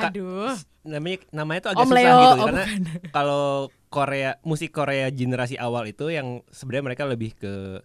Aduh. 0.10 0.54
namanya 0.84 1.18
namanya 1.32 1.60
tuh 1.64 1.72
agak 1.72 1.80
Om 1.80 1.88
susah 1.88 2.00
Leo, 2.04 2.12
gitu 2.12 2.28
oh, 2.28 2.46
karena 2.52 2.64
kalau 3.16 3.46
Korea 3.88 4.32
musik 4.44 4.76
Korea 4.76 5.08
generasi 5.08 5.56
awal 5.56 5.88
itu 5.88 6.12
yang 6.12 6.44
sebenarnya 6.52 6.86
mereka 6.92 7.04
lebih 7.08 7.32
ke 7.34 7.80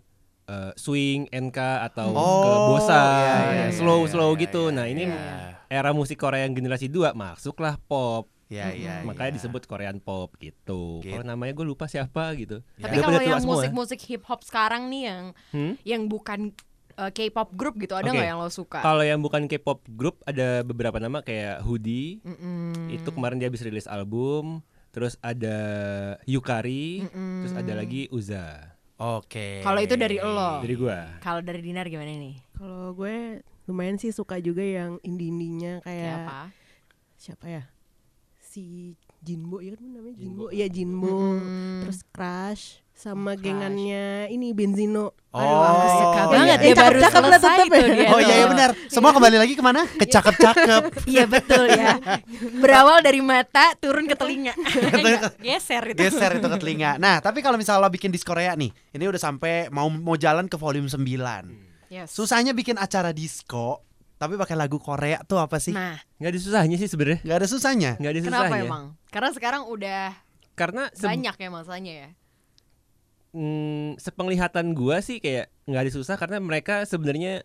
eh, 0.48 0.72
swing, 0.74 1.30
NK 1.30 1.58
atau 1.86 2.10
ke 2.10 2.18
Oh, 2.18 2.74
bossa, 2.74 2.98
iya, 2.98 3.36
iya, 3.54 3.66
slow 3.70 4.02
iya, 4.02 4.10
slow 4.10 4.30
iya, 4.34 4.40
gitu. 4.42 4.62
iya, 4.66 4.74
nah, 4.74 4.86
ini 4.90 5.04
iya. 5.06 5.62
era 5.70 5.94
musik 5.94 6.18
Korea 6.18 6.42
yang 6.42 6.58
generasi 6.58 6.90
2 6.90 7.14
masuklah 7.14 7.78
pop. 7.86 8.26
Ya, 8.48 8.72
ya, 8.72 9.04
Makanya 9.04 9.30
ya. 9.30 9.44
disebut 9.44 9.68
Korean 9.68 10.00
pop 10.00 10.32
gitu. 10.40 11.04
Gitu. 11.04 11.12
Kalau 11.12 11.20
namanya 11.20 11.52
gue 11.52 11.68
lupa 11.68 11.84
siapa 11.84 12.32
gitu. 12.32 12.64
Tapi 12.80 12.96
Udah 12.96 13.04
kalau 13.04 13.20
yang 13.20 13.44
musik-musik 13.44 14.00
hip 14.08 14.24
hop 14.24 14.40
sekarang 14.40 14.88
nih 14.88 15.02
yang 15.12 15.22
Hmm? 15.52 15.76
yang 15.84 16.08
bukan 16.08 16.56
eh, 16.98 17.10
K-pop 17.14 17.54
group 17.54 17.78
gitu, 17.78 17.94
ada 17.94 18.10
nggak 18.10 18.28
yang 18.28 18.42
lo 18.42 18.50
suka? 18.50 18.82
Kalau 18.82 19.06
yang 19.06 19.22
bukan 19.22 19.46
K-pop 19.46 19.86
group 19.88 20.18
ada 20.26 20.66
beberapa 20.66 20.98
nama 20.98 21.22
kayak 21.22 21.62
Hoodie. 21.62 22.18
Itu 22.90 23.14
kemarin 23.14 23.38
dia 23.38 23.46
habis 23.46 23.62
rilis 23.62 23.86
album. 23.86 24.60
Terus 24.88 25.14
ada 25.20 25.56
Yukari, 26.24 27.04
Mm-mm. 27.06 27.44
terus 27.44 27.54
ada 27.54 27.72
lagi 27.76 28.08
Uza. 28.10 28.74
Oke. 28.98 29.62
Kalau 29.62 29.78
itu 29.78 29.94
dari 29.94 30.18
lo. 30.18 30.58
Dari 30.58 30.74
gua. 30.74 31.22
Kalau 31.22 31.38
dari 31.38 31.62
Dinar 31.62 31.86
gimana 31.86 32.08
nih? 32.08 32.34
Kalau 32.58 32.96
gue 32.98 33.38
lumayan 33.70 33.94
sih 33.94 34.10
suka 34.10 34.42
juga 34.42 34.64
yang 34.64 34.98
indie-indinya 35.06 35.84
Kayak 35.86 35.94
kayak 36.02 36.18
apa? 36.26 36.40
siapa 37.14 37.46
ya? 37.46 37.62
Si 38.40 38.96
Jinbo 39.18 39.58
ya 39.58 39.74
kan 39.74 39.84
namanya 39.84 40.14
Jinbo. 40.14 40.44
Jinbo. 40.44 40.44
Iya 40.50 40.66
Jinbo. 40.66 41.10
Mm. 41.10 41.80
Terus 41.82 41.98
Crush 42.08 42.64
sama 42.92 43.32
Crush. 43.32 43.42
gengannya 43.44 44.04
ini 44.28 44.50
Benzino. 44.50 45.14
Oh, 45.28 45.38
aku 45.38 45.86
suka 45.92 46.18
iya, 46.18 46.24
banget 46.26 46.48
iya. 46.48 46.56
dia 46.58 46.72
Eh, 46.72 46.74
baru 46.74 46.98
cakep, 46.98 47.22
selesai 47.22 47.56
tetep 47.62 47.70
ya. 47.70 47.86
dia. 47.94 48.08
Oh 48.10 48.18
iya 48.18 48.34
iya 48.34 48.46
benar. 48.48 48.70
Semua 48.90 49.10
kembali 49.12 49.36
lagi 49.38 49.54
ke 49.54 49.62
mana? 49.62 49.82
Ke 49.86 50.04
cakep-cakep. 50.04 50.82
Iya 51.12 51.24
betul 51.24 51.64
ya. 51.70 51.94
Berawal 52.58 52.98
dari 53.00 53.20
mata 53.22 53.70
turun 53.78 54.10
ke 54.10 54.18
telinga. 54.18 54.50
Enggak, 54.98 55.38
Geser 55.38 55.84
itu. 55.94 55.98
Geser 56.00 56.32
itu 56.36 56.48
ke 56.48 56.58
telinga. 56.58 56.98
Nah, 56.98 57.22
tapi 57.22 57.38
kalau 57.38 57.54
misalnya 57.54 57.86
lo 57.86 57.90
bikin 57.92 58.10
di 58.10 58.18
Korea 58.18 58.58
nih, 58.58 58.70
ini 58.70 59.04
udah 59.06 59.20
sampai 59.20 59.70
mau 59.70 59.86
mau 59.86 60.18
jalan 60.18 60.50
ke 60.50 60.58
volume 60.58 60.90
9. 60.90 60.98
Yes. 61.88 62.12
Susahnya 62.12 62.52
bikin 62.52 62.76
acara 62.76 63.14
disco, 63.14 63.80
tapi 64.18 64.34
pakai 64.34 64.54
lagu 64.54 64.76
Korea 64.76 65.22
tuh 65.22 65.38
apa 65.38 65.56
sih? 65.56 65.70
Nah, 65.70 65.96
Nggak 66.18 66.30
ada 66.30 66.40
susahnya 66.40 66.76
sih 66.76 66.86
sebenarnya. 66.86 67.20
Gak 67.22 67.38
ada 67.38 67.46
susahnya. 67.46 67.90
Nggak 67.96 68.10
ada 68.10 68.20
kenapa 68.20 68.44
susahnya. 68.44 68.66
emang? 68.66 68.84
Karena 69.08 69.30
sekarang 69.32 69.62
udah 69.64 70.02
Karena 70.52 70.82
banyak 70.92 71.34
ya 71.34 71.48
masanya 71.48 71.92
ya. 71.96 72.08
mm, 73.30 73.96
sepenglihatan 73.96 74.66
gua 74.72 74.98
sih 74.98 75.18
kayak 75.18 75.46
nggak 75.64 75.82
ada 75.84 75.92
susah 75.92 76.16
karena 76.16 76.36
mereka 76.38 76.82
sebenarnya 76.82 77.44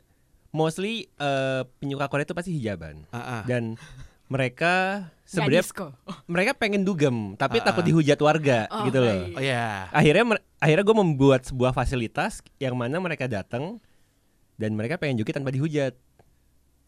mostly 0.50 1.08
eh, 1.14 1.62
penyuka 1.78 2.08
Korea 2.08 2.24
itu 2.24 2.34
pasti 2.34 2.52
hijaban 2.52 3.06
Ah, 3.10 3.40
ah. 3.40 3.44
dan 3.44 3.78
mereka 4.26 5.06
Nggak 5.24 5.30
sebenarnya 5.30 5.64
mereka 6.26 6.52
pengen 6.54 6.82
dugem 6.82 7.34
tapi 7.36 7.58
Ah, 7.58 7.66
takut 7.66 7.84
dihujat 7.84 8.18
warga 8.18 8.66
Oh, 8.68 8.86
gitu 8.86 8.98
loh. 8.98 9.14
iya. 9.14 9.30
Oh 9.30 9.44
ya. 9.44 9.66
Akhirnya 9.92 10.24
akhirnya 10.58 10.84
gue 10.84 10.98
membuat 10.98 11.42
sebuah 11.44 11.70
fasilitas 11.72 12.42
yang 12.58 12.74
mana 12.74 12.98
mereka 12.98 13.26
datang 13.26 13.78
dan 14.56 14.74
mereka 14.74 14.96
pengen 14.96 15.18
joget 15.18 15.36
tanpa 15.36 15.50
dihujat. 15.50 15.94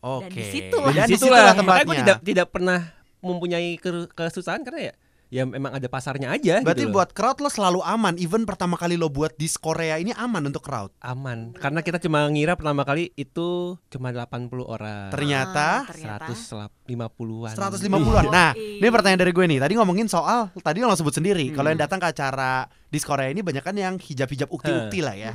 Oke. 0.05 0.21
Dan 0.21 0.29
disitulah- 0.31 0.85
Dan 0.87 0.95
Dan 0.95 1.07
di 1.07 1.13
situlah 1.15 1.39
makanya 1.41 1.57
tempatnya. 1.57 1.81
gue 1.83 1.95
tidak 1.97 2.17
tidak 2.23 2.47
pernah 2.47 2.79
mempunyai 3.19 3.69
ke- 3.75 4.07
kesusahan 4.07 4.61
karena 4.61 4.81
ya 4.83 4.95
ya 5.25 5.41
memang 5.43 5.73
ada 5.73 5.89
pasarnya 5.89 6.29
aja 6.29 6.61
Berarti 6.61 6.85
gitu 6.85 6.93
buat 6.93 7.09
crowd 7.09 7.41
lo 7.41 7.49
selalu 7.49 7.81
aman. 7.81 8.13
Even 8.15 8.45
pertama 8.45 8.77
kali 8.77 8.93
lo 8.93 9.09
buat 9.09 9.33
dis 9.33 9.57
Korea 9.57 9.97
ini 9.97 10.13
aman 10.13 10.45
untuk 10.45 10.61
crowd. 10.61 10.93
aman 11.01 11.49
karena 11.51 11.81
kita 11.81 11.97
cuma 11.97 12.23
ngira 12.27 12.53
pertama 12.53 12.81
kali 12.81 13.09
itu 13.11 13.73
cuma 13.83 14.13
80 14.13 14.61
orang. 14.63 15.09
Ternyata 15.09 15.81
Ah, 15.81 15.89
ternyata. 15.89 16.29
150-an. 16.29 17.57
150-an. 17.57 18.25
Nah, 18.27 18.51
Iya. 18.53 18.79
ini 18.79 18.87
pertanyaan 18.87 19.19
dari 19.19 19.33
gue 19.33 19.45
nih. 19.47 19.59
Tadi 19.59 19.73
ngomongin 19.73 20.05
soal 20.05 20.53
tadi 20.55 20.79
lo 20.79 20.93
sebut 20.93 21.11
sendiri. 21.11 21.49
Kalau 21.49 21.67
Hmm. 21.67 21.73
yang 21.73 21.81
datang 21.81 21.97
ke 21.97 22.07
acara 22.07 22.51
dis 22.87 23.01
Korea 23.01 23.27
ini 23.27 23.41
banyak 23.41 23.63
kan 23.63 23.73
yang 23.73 23.97
hijab-hijab 23.97 24.47
ukti-ukti 24.47 25.01
lah 25.01 25.15
ya. 25.17 25.31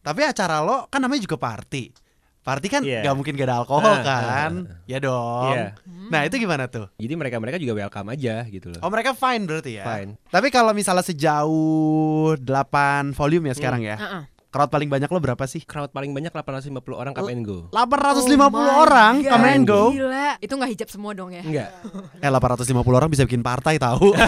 Tapi 0.00 0.20
acara 0.24 0.62
lo 0.62 0.88
kan 0.88 0.98
namanya 0.98 1.20
juga 1.20 1.36
party. 1.36 2.07
Party 2.48 2.66
kan 2.66 2.80
Iya. 2.80 3.04
gak 3.04 3.12
mungkin 3.12 3.36
gak 3.36 3.44
ada 3.44 3.60
alkohol 3.60 3.92
Ah, 3.92 4.00
kan? 4.00 4.52
ah, 4.64 4.80
Ya 4.88 4.96
dong. 4.98 5.52
Iya. 5.52 5.76
Nah, 6.08 6.24
itu 6.24 6.40
gimana 6.40 6.64
tuh? 6.64 6.88
Jadi 6.96 7.12
mereka-mereka 7.12 7.60
juga 7.60 7.76
welcome 7.76 8.16
aja 8.16 8.48
gitu 8.48 8.72
loh. 8.72 8.80
Oh, 8.80 8.88
mereka 8.88 9.12
fine 9.12 9.44
berarti 9.44 9.76
ya. 9.76 9.84
Fine. 9.84 10.16
Tapi 10.32 10.48
kalau 10.48 10.72
misalnya 10.72 11.04
sejauh 11.04 12.40
8 12.40 13.12
volume 13.12 13.52
ya 13.52 13.54
sekarang 13.54 13.84
ya. 13.84 14.00
Heeh. 14.00 14.22
Crowd 14.48 14.72
paling 14.72 14.88
banyak 14.88 15.08
lo 15.08 15.20
berapa 15.20 15.44
sih? 15.44 15.60
Crowd 15.62 15.92
paling 15.92 16.12
banyak 16.12 16.32
850 16.32 16.72
orang 16.92 17.12
come 17.12 17.32
and 17.32 17.44
go. 17.44 17.68
850 17.68 18.36
Oh 18.48 18.80
orang 18.80 19.14
God, 19.20 19.30
come 19.32 19.46
and 19.46 19.64
go. 19.64 19.82
Gila. 19.92 20.40
Itu 20.40 20.52
nggak 20.56 20.70
hijab 20.72 20.88
semua 20.88 21.12
dong 21.12 21.32
ya? 21.32 21.42
Enggak. 21.44 21.68
Eh 22.24 22.30
850 22.32 22.74
orang 22.88 23.08
bisa 23.08 23.22
bikin 23.24 23.44
partai 23.44 23.78
tahu. 23.78 24.12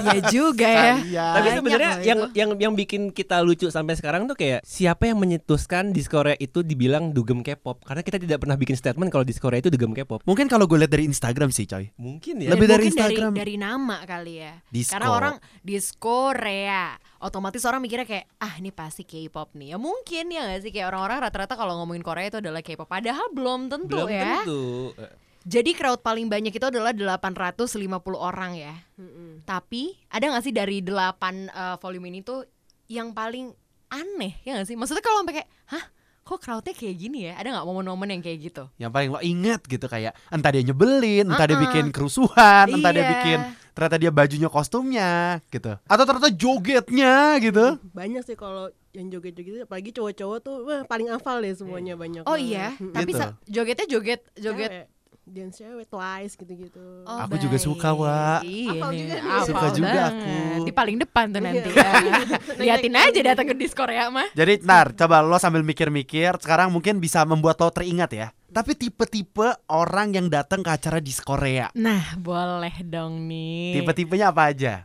Iya 0.00 0.20
juga 0.32 0.68
ya. 0.70 0.94
Tapi 1.36 1.48
sebenarnya 1.52 1.92
yang 2.00 2.20
yang 2.32 2.50
yang 2.56 2.72
bikin 2.72 3.10
kita 3.10 3.42
lucu 3.42 3.68
sampai 3.68 3.98
sekarang 3.98 4.24
tuh 4.24 4.38
kayak 4.38 4.62
siapa 4.62 5.10
yang 5.10 5.18
menyetuskan 5.18 5.92
di 5.92 6.00
Korea 6.06 6.38
itu 6.38 6.62
dibilang 6.64 7.10
dugem 7.12 7.42
K-pop? 7.42 7.82
Karena 7.84 8.00
kita 8.00 8.16
tidak 8.16 8.44
pernah 8.46 8.56
bikin 8.56 8.76
statement 8.78 9.10
kalau 9.12 9.26
di 9.26 9.34
Korea 9.36 9.60
itu 9.60 9.68
dugem 9.68 9.92
K-pop. 9.92 10.24
Mungkin 10.24 10.46
kalau 10.46 10.64
gue 10.70 10.78
lihat 10.80 10.92
dari 10.92 11.04
Instagram 11.04 11.50
sih, 11.52 11.66
coy. 11.68 11.90
Mungkin 11.96 12.40
Lebih 12.40 12.66
Dan 12.66 12.70
dari 12.70 12.84
mungkin 12.86 12.92
Instagram. 12.96 13.32
dari, 13.36 13.54
nama 13.60 13.96
kali 14.06 14.34
ya. 14.40 14.52
Disco. 14.70 14.92
Karena 14.94 15.08
orang 15.10 15.34
disco 15.60 16.10
Korea, 16.20 16.94
otomatis 17.24 17.64
orang 17.64 17.80
mikirnya 17.80 18.04
kayak 18.04 18.28
ah 18.44 18.60
ini 18.60 18.68
pasti 18.70 19.08
K-pop 19.08 19.39
nih. 19.56 19.72
Ya 19.72 19.78
mungkin 19.80 20.24
ya 20.28 20.44
gak 20.44 20.60
sih 20.60 20.70
kayak 20.70 20.92
orang-orang 20.92 21.18
rata-rata 21.24 21.54
kalau 21.54 21.80
ngomongin 21.80 22.04
Korea 22.04 22.28
itu 22.28 22.38
adalah 22.38 22.60
K-pop. 22.60 22.84
Padahal 22.84 23.32
belum 23.32 23.72
tentu 23.72 23.96
Belum 23.96 24.08
ya. 24.08 24.44
tentu. 24.44 24.92
Jadi 25.40 25.72
crowd 25.72 26.04
paling 26.04 26.28
banyak 26.28 26.52
itu 26.52 26.66
adalah 26.66 26.92
850 26.92 27.80
orang 28.12 28.52
ya. 28.54 28.74
Tapi 29.42 29.96
ada 30.08 30.36
gak 30.36 30.44
sih 30.44 30.52
dari 30.52 30.84
8 30.84 30.92
eh, 31.48 31.76
volume 31.80 32.06
ini 32.08 32.20
tuh 32.20 32.44
yang 32.86 33.10
paling 33.10 33.48
aneh 33.88 34.36
ya 34.44 34.60
gak 34.60 34.68
sih? 34.68 34.76
Maksudnya 34.76 35.00
kalau 35.00 35.24
sampai 35.24 35.40
kayak 35.40 35.48
hah 35.72 35.84
kok 36.20 36.38
crowdnya 36.38 36.74
kayak 36.76 36.94
gini 36.94 37.18
ya? 37.26 37.34
Ada 37.34 37.58
nggak 37.58 37.66
momen-momen 37.66 38.08
yang 38.12 38.22
kayak 38.22 38.38
gitu? 38.38 38.64
Yang 38.76 38.90
paling 38.92 39.08
lo 39.10 39.20
inget 39.20 39.60
gitu 39.64 39.86
kayak 39.86 40.12
entah 40.28 40.50
dia 40.52 40.62
nyebelin, 40.62 41.26
entah 41.26 41.42
dia 41.42 41.56
Uh-uh. 41.56 41.64
bikin 41.66 41.84
kerusuhan, 41.90 42.70
entah 42.70 42.92
dia 42.92 43.02
Iya. 43.02 43.10
bikin 43.16 43.38
ternyata 43.70 43.96
dia 43.96 44.10
bajunya 44.12 44.46
kostumnya 44.46 45.10
gitu. 45.48 45.72
Atau 45.88 46.04
ternyata 46.04 46.30
jogetnya 46.30 47.14
gitu. 47.40 47.80
Banyak 47.90 48.22
sih 48.22 48.36
kalau 48.36 48.68
yang 48.92 49.06
joget-joget 49.08 49.62
apalagi 49.62 49.90
cowok-cowok 49.90 50.38
tuh 50.40 50.56
wah, 50.62 50.82
paling 50.84 51.08
hafal 51.08 51.38
deh 51.38 51.52
semuanya 51.52 51.94
banyak. 51.94 52.22
Oh 52.24 52.34
banget. 52.34 52.42
iya, 52.44 52.66
Mm-mm. 52.74 52.90
tapi 52.90 53.10
Gitu. 53.12 53.26
jogetnya 53.48 53.86
joget 53.86 54.20
joget 54.34 54.70
Cewek. 54.72 54.86
dance 55.22 55.56
cewek 55.56 55.86
twice 55.86 56.34
gitu-gitu. 56.34 57.06
Oh, 57.06 57.18
Aku 57.22 57.38
juga 57.38 57.54
suka, 57.56 57.94
Wak. 57.94 58.42
Iya, 58.42 58.82
juga 58.82 59.14
nih. 59.16 59.42
Suka 59.46 59.66
juga 59.70 60.00
aku. 60.10 60.34
Di 60.66 60.72
paling 60.74 60.96
depan 60.98 61.30
tuh 61.30 61.38
nanti. 61.38 61.70
Iya. 61.70 61.86
ya. 61.86 61.92
Liatin 62.66 62.94
aja 62.94 63.20
datang 63.24 63.46
ke 63.46 63.54
dis 63.54 63.70
Korea 63.70 64.10
mah. 64.10 64.26
Jadi 64.34 64.58
ntar 64.60 64.90
coba 64.92 65.22
lo 65.22 65.38
sambil 65.38 65.62
mikir-mikir 65.62 66.34
sekarang 66.36 66.74
mungkin 66.74 66.98
bisa 66.98 67.22
membuat 67.22 67.62
lo 67.62 67.70
teringat 67.70 68.10
ya. 68.10 68.28
Tapi 68.50 68.74
tipe-tipe 68.74 69.46
orang 69.70 70.10
yang 70.10 70.26
datang 70.26 70.66
ke 70.66 70.70
acara 70.74 70.98
di 70.98 71.14
Korea. 71.14 71.70
Nah, 71.78 72.18
boleh 72.18 72.82
dong 72.82 73.30
nih. 73.30 73.78
Tipe-tipenya 73.78 74.34
apa 74.34 74.50
aja? 74.50 74.82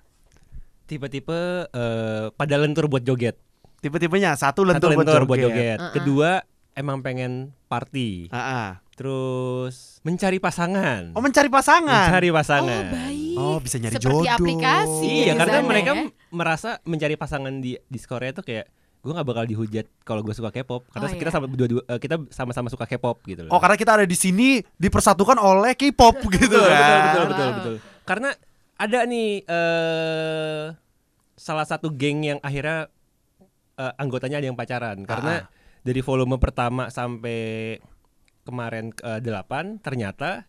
Tipe-tipe 0.85 1.39
eh, 1.65 2.25
pada 2.29 2.55
lentur 2.55 2.85
buat 2.85 3.01
joget. 3.01 3.41
Tipe-tipenya 3.85 4.33
satu 4.33 4.65
Satu 4.65 4.65
lentur, 4.65 4.89
lentur 4.97 5.23
buat 5.23 5.37
joget. 5.37 5.77
Uh-uh. 5.77 5.93
Kedua 5.93 6.41
emang 6.73 6.99
pengen 6.99 7.53
party. 7.65 8.27
Ah, 8.29 8.41
ah. 8.41 8.69
Terus 8.95 10.01
mencari 10.01 10.39
pasangan. 10.39 11.13
Oh 11.13 11.21
mencari 11.21 11.45
pasangan. 11.47 12.09
Mencari 12.09 12.27
Oh, 12.27 12.33
pasangan. 12.33 12.83
baik. 12.89 13.35
Oh, 13.35 13.57
bisa 13.59 13.77
nyari 13.77 13.93
Seperti 13.93 14.09
jodoh. 14.23 14.33
aplikasi. 14.33 15.11
Iya, 15.21 15.33
karena 15.35 15.53
sana 15.53 15.67
mereka 15.67 15.91
ya. 15.93 16.03
merasa 16.29 16.69
mencari 16.81 17.13
pasangan 17.13 17.53
di 17.59 17.75
di 17.77 17.97
Korea 18.01 18.31
itu 18.31 18.41
kayak 18.41 18.65
gue 18.97 19.13
nggak 19.13 19.27
bakal 19.27 19.45
dihujat 19.45 19.85
kalau 20.01 20.25
gue 20.25 20.33
suka 20.33 20.49
K-pop 20.49 20.89
karena 20.89 21.05
Oh, 21.05 21.13
kita 21.13 21.29
iya. 21.29 21.35
sama 21.35 21.45
dua, 21.45 21.67
dua 21.69 21.81
kita 21.95 22.15
sama-sama 22.33 22.67
suka 22.67 22.89
K-pop 22.89 23.21
gitu 23.21 23.45
loh. 23.45 23.53
Oh 23.53 23.61
karena 23.61 23.75
kita 23.75 23.91
ada 23.93 24.05
di 24.07 24.17
sini 24.17 24.65
dipersatukan 24.73 25.37
oleh 25.37 25.77
K-pop 25.77 26.25
gitu 26.33 26.49
betul, 26.49 26.65
kan. 26.65 26.81
betul, 26.81 27.03
betul, 27.05 27.27
betul, 27.29 27.45
Wow. 27.45 27.53
betul. 27.53 27.75
Karena 28.01 28.29
ada 28.75 28.99
nih 29.05 29.29
eh 29.45 30.63
salah 31.35 31.67
satu 31.67 31.91
geng 31.91 32.23
yang 32.23 32.39
akhirnya 32.41 32.87
eh, 33.75 33.93
anggotanya 33.99 34.39
ada 34.39 34.47
yang 34.47 34.57
pacaran 34.57 35.03
karena 35.03 35.45
Ah. 35.45 35.49
dari 35.85 36.01
volume 36.01 36.39
pertama 36.41 36.87
sampai 36.89 37.77
kemarin 38.45 38.93
eh, 38.93 39.19
delapan 39.21 39.77
ternyata 39.81 40.45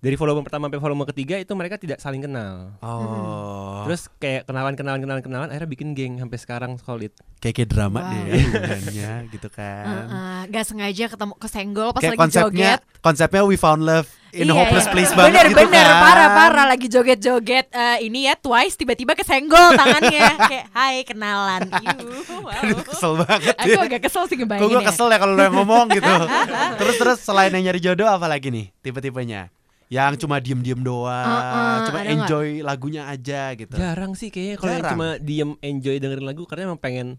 dari 0.00 0.16
volume 0.16 0.40
pertama 0.40 0.66
sampai 0.66 0.80
volume 0.80 1.04
ketiga 1.06 1.36
itu 1.36 1.52
mereka 1.52 1.76
tidak 1.76 2.00
saling 2.00 2.20
kenal. 2.20 2.72
Oh. 2.80 3.84
Terus 3.84 4.08
kayak 4.16 4.44
kenalan 4.44 4.72
kenalan 4.72 4.98
kenalan 4.98 5.20
kenalan 5.20 5.48
akhirnya 5.48 5.68
bikin 5.68 5.92
geng 5.92 6.16
sampai 6.16 6.38
sekarang 6.38 6.72
solid. 6.78 7.12
kayak 7.36 7.54
kayak 7.54 7.70
drama 7.70 7.98
Wow. 7.98 8.08
deh 8.10 8.20
ya 8.22 8.34
hubungannya 8.42 9.12
gitu 9.30 9.48
kan. 9.48 9.84
Heeh, 9.86 10.40
gak 10.48 10.64
sengaja 10.66 11.04
ketemu 11.06 11.34
kesenggol 11.36 11.88
pas 11.90 12.00
kayak 12.00 12.12
lagi 12.12 12.20
konsepnya 12.20 12.48
joget. 12.76 12.80
konsepnya 13.00 13.42
we 13.42 13.56
found 13.56 13.80
love 13.80 14.08
in 14.30 14.44
a 14.44 14.44
Iya, 14.46 14.52
hopeless 14.54 14.84
iya. 14.84 14.92
place 14.92 15.12
banget 15.12 15.32
bener, 15.34 15.46
gitu 15.48 15.60
bener, 15.62 15.84
kan. 15.86 16.00
parah 16.00 16.28
parah 16.30 16.66
lagi 16.66 16.86
joget-joget 16.86 17.66
eh, 17.70 17.98
ini 18.02 18.24
ya 18.24 18.36
twice 18.36 18.76
tiba-tiba 18.76 19.12
kesenggol 19.14 19.72
tangannya 19.74 20.20
kayak 20.52 20.66
hai 20.70 20.96
kenalan. 21.02 21.60
Iu, 21.66 22.08
wow. 22.40 22.60
Aduh, 22.60 22.84
kesel 22.86 23.12
banget 23.18 23.54
Aku 23.54 23.68
ya. 23.70 23.84
agak 23.84 24.00
kesel 24.02 24.24
sih 24.24 24.36
ngebayangin 24.36 24.68
gue 24.70 24.80
ya. 24.80 24.86
kesel 24.86 25.08
ya 25.08 25.16
kalau 25.16 25.32
lo 25.32 25.42
yang 25.42 25.56
ngomong 25.56 25.86
gitu. 25.90 26.12
terus 26.80 26.94
terus 26.96 27.18
selain 27.20 27.48
yang 27.50 27.64
nyari 27.66 27.80
jodoh 27.80 28.04
apa 28.06 28.24
lagi 28.26 28.48
nih 28.48 28.68
tipe-tipenya? 28.80 29.48
Yang 29.90 30.22
cuma 30.22 30.38
diem-diem 30.38 30.78
doang, 30.80 31.10
Uh-uh, 31.26 31.76
cuma 31.84 31.98
ada 31.98 32.06
nggak? 32.06 32.14
enjoy 32.22 32.48
lagunya 32.62 33.02
aja 33.04 33.52
gitu. 33.52 33.74
Jarang 33.74 34.14
sih 34.14 34.30
kayaknya 34.30 34.56
kalau 34.56 34.70
yang 34.72 34.86
cuma 34.88 35.08
diem 35.18 35.50
enjoy 35.60 35.98
dengerin 35.98 36.24
lagu 36.24 36.46
karena 36.46 36.70
emang 36.70 36.78
pengen 36.78 37.18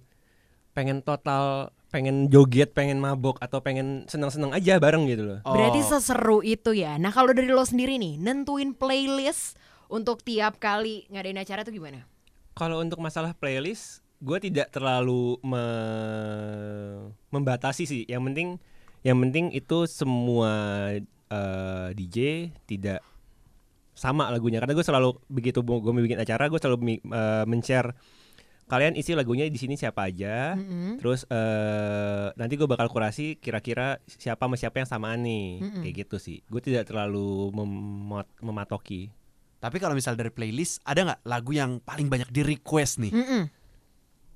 pengen 0.71 1.03
total 1.03 1.69
pengen 1.91 2.31
joget, 2.31 2.71
pengen 2.71 2.95
mabok 2.97 3.35
atau 3.37 3.59
pengen 3.59 4.07
senang-senang 4.07 4.55
aja 4.55 4.79
bareng 4.79 5.03
gitu 5.05 5.27
loh. 5.27 5.39
Berarti 5.43 5.83
Oh. 5.83 5.87
seseru 5.91 6.39
itu 6.39 6.71
ya. 6.71 6.95
Nah 6.95 7.11
kalau 7.11 7.29
dari 7.29 7.51
lo 7.51 7.59
sendiri 7.61 7.99
nih, 7.99 8.15
nentuin 8.15 8.71
playlist 8.71 9.59
untuk 9.85 10.23
tiap 10.23 10.55
kali 10.55 11.03
ngadain 11.07 11.35
acara 11.35 11.61
tuh 11.61 11.75
gimana? 11.75 12.07
Kalau 12.53 12.79
untuk 12.79 13.03
masalah 13.03 13.35
playlist, 13.35 13.99
gue 14.17 14.39
tidak 14.41 14.71
terlalu 14.71 15.35
me- 15.43 17.11
membatasi 17.29 17.83
sih. 17.83 18.01
Yang 18.05 18.21
penting, 18.23 18.47
yang 19.01 19.17
penting 19.19 19.45
itu 19.51 19.83
semua 19.83 20.51
eh, 21.31 21.89
DJ 21.95 22.17
tidak 22.67 23.00
sama 23.95 24.27
lagunya. 24.27 24.59
Karena 24.59 24.75
gue 24.75 24.83
selalu 24.83 25.09
begitu 25.27 25.63
gue 25.63 25.91
bikin 25.95 26.19
acara, 26.19 26.51
gue 26.51 26.59
selalu 26.59 26.77
eh, 27.00 27.45
men-share 27.47 27.95
kalian 28.71 28.95
isi 28.95 29.11
lagunya 29.11 29.43
di 29.51 29.59
sini 29.59 29.75
siapa 29.75 30.07
aja. 30.07 30.55
Mm-mm. 30.55 30.95
Terus 30.95 31.27
eh 31.27 32.27
nanti 32.35 32.55
gue 32.55 32.63
bakal 32.63 32.88
kurasi 32.88 33.35
kira-kira 33.35 34.00
siapa 34.07 34.47
sama 34.47 34.55
siapa 34.55 34.79
yang 34.79 34.88
samaan 34.88 35.27
nih, 35.27 35.59
Mm-mm. 35.59 35.81
kayak 35.83 35.95
gitu 36.07 36.17
sih. 36.23 36.39
Gue 36.47 36.63
tidak 36.63 36.88
terlalu 36.88 37.51
memot- 37.51 38.31
mematoki. 38.39 39.11
Tapi 39.59 39.77
kalau 39.77 39.93
misal 39.93 40.15
dari 40.15 40.31
playlist 40.31 40.79
ada 40.88 41.03
nggak 41.03 41.21
lagu 41.27 41.51
yang 41.51 41.83
paling 41.83 42.07
banyak 42.07 42.31
di 42.31 42.41
request 42.47 43.03
nih? 43.03 43.11
Mm-mm. 43.11 43.43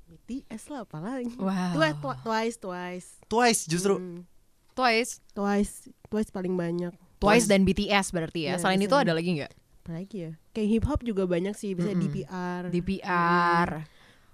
BTS 0.05 0.73
lah 0.73 0.83
apalagi. 0.83 1.31
Wow. 1.37 1.71
Twice, 1.77 1.97
twi- 2.01 2.19
twice, 2.25 2.55
twice. 2.59 3.07
Twice 3.25 3.61
justru. 3.65 3.95
Hmm, 3.97 4.21
Twice, 4.75 5.23
twice, 5.31 5.87
twice 6.05 6.29
paling 6.29 6.53
banyak. 6.53 6.91
Twice 7.17 7.47
dan 7.47 7.63
BTS 7.63 8.11
berarti 8.11 8.45
ya. 8.45 8.51
Ya, 8.51 8.55
Selain 8.59 8.77
bisa. 8.77 8.91
itu 8.91 8.95
ada 8.99 9.11
lagi 9.11 9.29
nggak? 9.33 9.53
Apalagi 9.81 10.17
ya? 10.19 10.31
Kayak 10.51 10.69
hip 10.69 10.85
hop 10.85 10.99
juga 11.01 11.23
banyak 11.25 11.55
sih, 11.55 11.73
bisa 11.73 11.89
Mm-mm. 11.89 12.01
DPR. 12.01 12.61
DPR. 12.69 13.69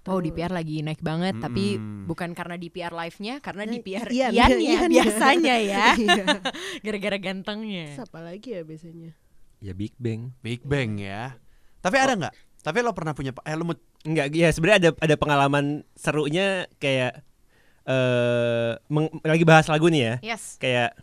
Oh 0.02 0.18
Terus- 0.18 0.34
DPR 0.34 0.50
lagi 0.50 0.82
naik 0.82 0.98
banget, 0.98 1.38
tapi 1.38 1.78
Mm-mm. 1.78 2.10
bukan 2.10 2.34
karena 2.34 2.58
DPR 2.58 2.90
live-nya, 2.90 3.38
karena 3.38 3.62
Nah, 3.62 3.70
DPR 3.70 4.08
Ian, 4.10 4.32
Ian, 4.34 4.50
ya 4.50 4.58
Ian, 4.58 4.90
biasanya 4.90 5.54
ya, 5.56 5.86
Iya. 6.10 6.24
gara-gara 6.84 7.16
gantengnya. 7.22 7.86
apa 7.96 8.18
lagi 8.18 8.48
ya 8.50 8.66
biasanya? 8.66 9.14
Ya 9.62 9.72
Big 9.72 9.94
Bang. 9.94 10.34
Big 10.42 10.66
Bang 10.66 10.98
ya. 10.98 11.38
Tapi 11.78 11.96
ada 12.02 12.18
nggak? 12.18 12.34
Tapi 12.62 12.78
lo 12.82 12.90
pernah 12.90 13.14
punya 13.14 13.30
eh 13.42 13.54
lo 13.54 13.62
mau 13.62 13.78
Enggak, 14.02 14.34
ya 14.34 14.50
sebenarnya 14.50 14.78
ada 14.82 14.90
ada 14.98 15.14
pengalaman 15.14 15.86
serunya 15.94 16.66
kayak 16.82 17.22
eh 17.86 18.72
meng- 18.86 19.12
lagi 19.22 19.44
bahas 19.46 19.66
lagu 19.66 19.90
nih 19.90 20.02
ya. 20.02 20.14
Yes. 20.34 20.56
Kayak 20.58 20.98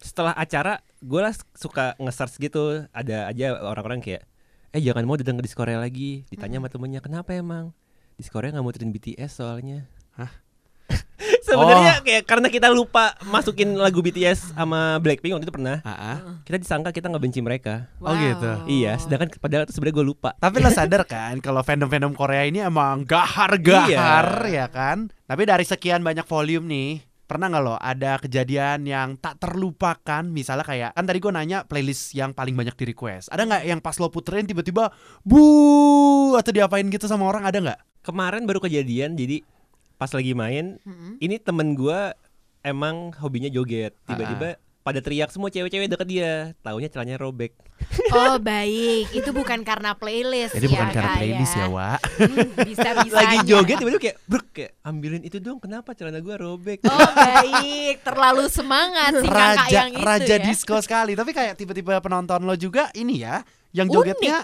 setelah 0.00 0.32
acara 0.32 0.80
gue 1.04 1.20
lah 1.20 1.34
suka 1.52 1.92
nge-search 2.00 2.40
gitu, 2.40 2.88
ada 2.90 3.28
aja 3.28 3.56
orang-orang 3.60 4.00
kayak 4.00 4.24
eh 4.70 4.80
jangan 4.80 5.04
mau 5.04 5.18
datang 5.18 5.36
ke 5.36 5.52
Korea 5.52 5.76
lagi. 5.82 6.24
Ditanya 6.30 6.62
sama 6.62 6.70
temennya, 6.70 7.00
"Kenapa 7.02 7.34
emang?" 7.34 7.74
Korea 8.32 8.52
nggak 8.52 8.64
mau 8.64 8.70
muterin 8.70 8.92
BTS 8.92 9.40
soalnya. 9.40 9.88
Hah? 10.14 10.30
Sebenarnya 11.44 11.94
kayak 12.04 12.22
karena 12.28 12.48
kita 12.48 12.68
lupa 12.72 13.16
masukin 13.28 13.76
lagu 13.76 14.00
BTS 14.04 14.54
sama 14.54 15.00
Blackpink 15.00 15.36
waktu 15.36 15.46
itu 15.48 15.54
pernah. 15.54 15.80
Ah, 15.82 15.92
ah. 15.92 16.18
Kita 16.44 16.56
disangka 16.60 16.90
kita 16.92 17.08
nggak 17.08 17.22
benci 17.22 17.40
mereka. 17.40 17.88
Oh, 18.00 18.12
gitu. 18.14 18.50
Iya, 18.68 18.96
sedangkan 19.00 19.32
padahal 19.40 19.64
itu 19.64 19.74
sebenarnya 19.76 19.96
gue 20.00 20.06
lupa. 20.06 20.30
Tapi 20.38 20.56
lo 20.60 20.70
sadar 20.70 21.02
kan 21.08 21.38
kalau 21.42 21.64
fandom-fandom 21.64 22.12
Korea 22.14 22.44
ini 22.46 22.60
emang 22.62 23.04
gahar-gahar 23.04 24.46
ya 24.48 24.66
kan? 24.68 25.08
Tapi 25.26 25.42
dari 25.46 25.62
sekian 25.62 26.02
banyak 26.02 26.26
volume 26.26 26.66
nih, 26.66 26.90
pernah 27.30 27.46
nggak 27.46 27.62
lo 27.62 27.78
ada 27.78 28.18
kejadian 28.18 28.82
yang 28.90 29.14
tak 29.22 29.38
terlupakan? 29.38 30.26
Misalnya 30.26 30.66
kayak 30.66 30.90
kan 30.98 31.04
tadi 31.06 31.22
gue 31.22 31.30
nanya 31.30 31.62
playlist 31.62 32.10
yang 32.18 32.34
paling 32.34 32.58
banyak 32.58 32.74
di 32.74 32.84
request. 32.90 33.30
Ada 33.30 33.46
nggak 33.46 33.62
yang 33.70 33.78
pas 33.78 33.94
lo 34.02 34.10
puterin 34.10 34.50
tiba-tiba 34.50 34.90
bu 35.22 36.34
atau 36.34 36.50
diapain 36.50 36.86
gitu 36.90 37.06
sama 37.06 37.30
orang 37.30 37.46
ada 37.46 37.58
nggak? 37.62 37.80
Kemarin 38.02 38.48
baru 38.48 38.64
kejadian 38.64 39.14
jadi 39.14 39.46
pas 40.00 40.08
lagi 40.08 40.32
main 40.32 40.80
Mm-mm. 40.80 41.20
ini 41.20 41.36
temen 41.36 41.76
gua 41.76 42.16
emang 42.60 43.12
hobinya 43.20 43.46
joget 43.46 43.92
tiba-tiba 44.04 44.56
pada 44.80 44.96
teriak 44.98 45.28
semua 45.28 45.52
cewek-cewek 45.52 45.92
deket 45.92 46.08
dia 46.08 46.32
taunya 46.60 46.88
celananya 46.88 47.20
robek 47.20 47.52
Oh 48.12 48.36
baik, 48.36 49.08
itu 49.12 49.30
bukan 49.30 49.60
karena 49.60 49.96
playlist 49.96 50.52
Jadi 50.52 50.68
ya 50.68 50.72
bukan 50.72 50.88
karena 50.90 51.08
Kak, 51.08 51.16
playlist 51.16 51.54
ya, 51.54 51.66
Wak. 51.68 52.00
bisa 52.60 52.88
bisa 53.00 53.16
lagi 53.16 53.38
joget 53.44 53.76
tiba-tiba 53.80 54.00
kayak 54.00 54.16
bruk 54.24 54.46
kayak 54.52 54.72
ambilin 54.82 55.22
itu 55.22 55.36
dong 55.36 55.56
kenapa 55.56 55.92
celana 55.92 56.20
gua 56.20 56.36
robek 56.36 56.84
Oh 56.84 57.10
baik, 57.12 58.04
terlalu 58.04 58.48
semangat 58.48 59.16
si 59.16 59.24
kakak 59.24 59.32
raja 59.32 59.68
yang 59.72 59.90
itu 59.92 60.04
raja 60.04 60.34
ya. 60.36 60.44
disco 60.44 60.76
sekali. 60.80 61.12
Tapi 61.16 61.30
kayak 61.32 61.56
tiba-tiba 61.56 62.00
penonton 62.00 62.44
lo 62.44 62.52
juga 62.52 62.92
ini 62.92 63.24
ya, 63.24 63.40
yang 63.72 63.88
Unik. 63.88 63.96
jogetnya 63.96 64.36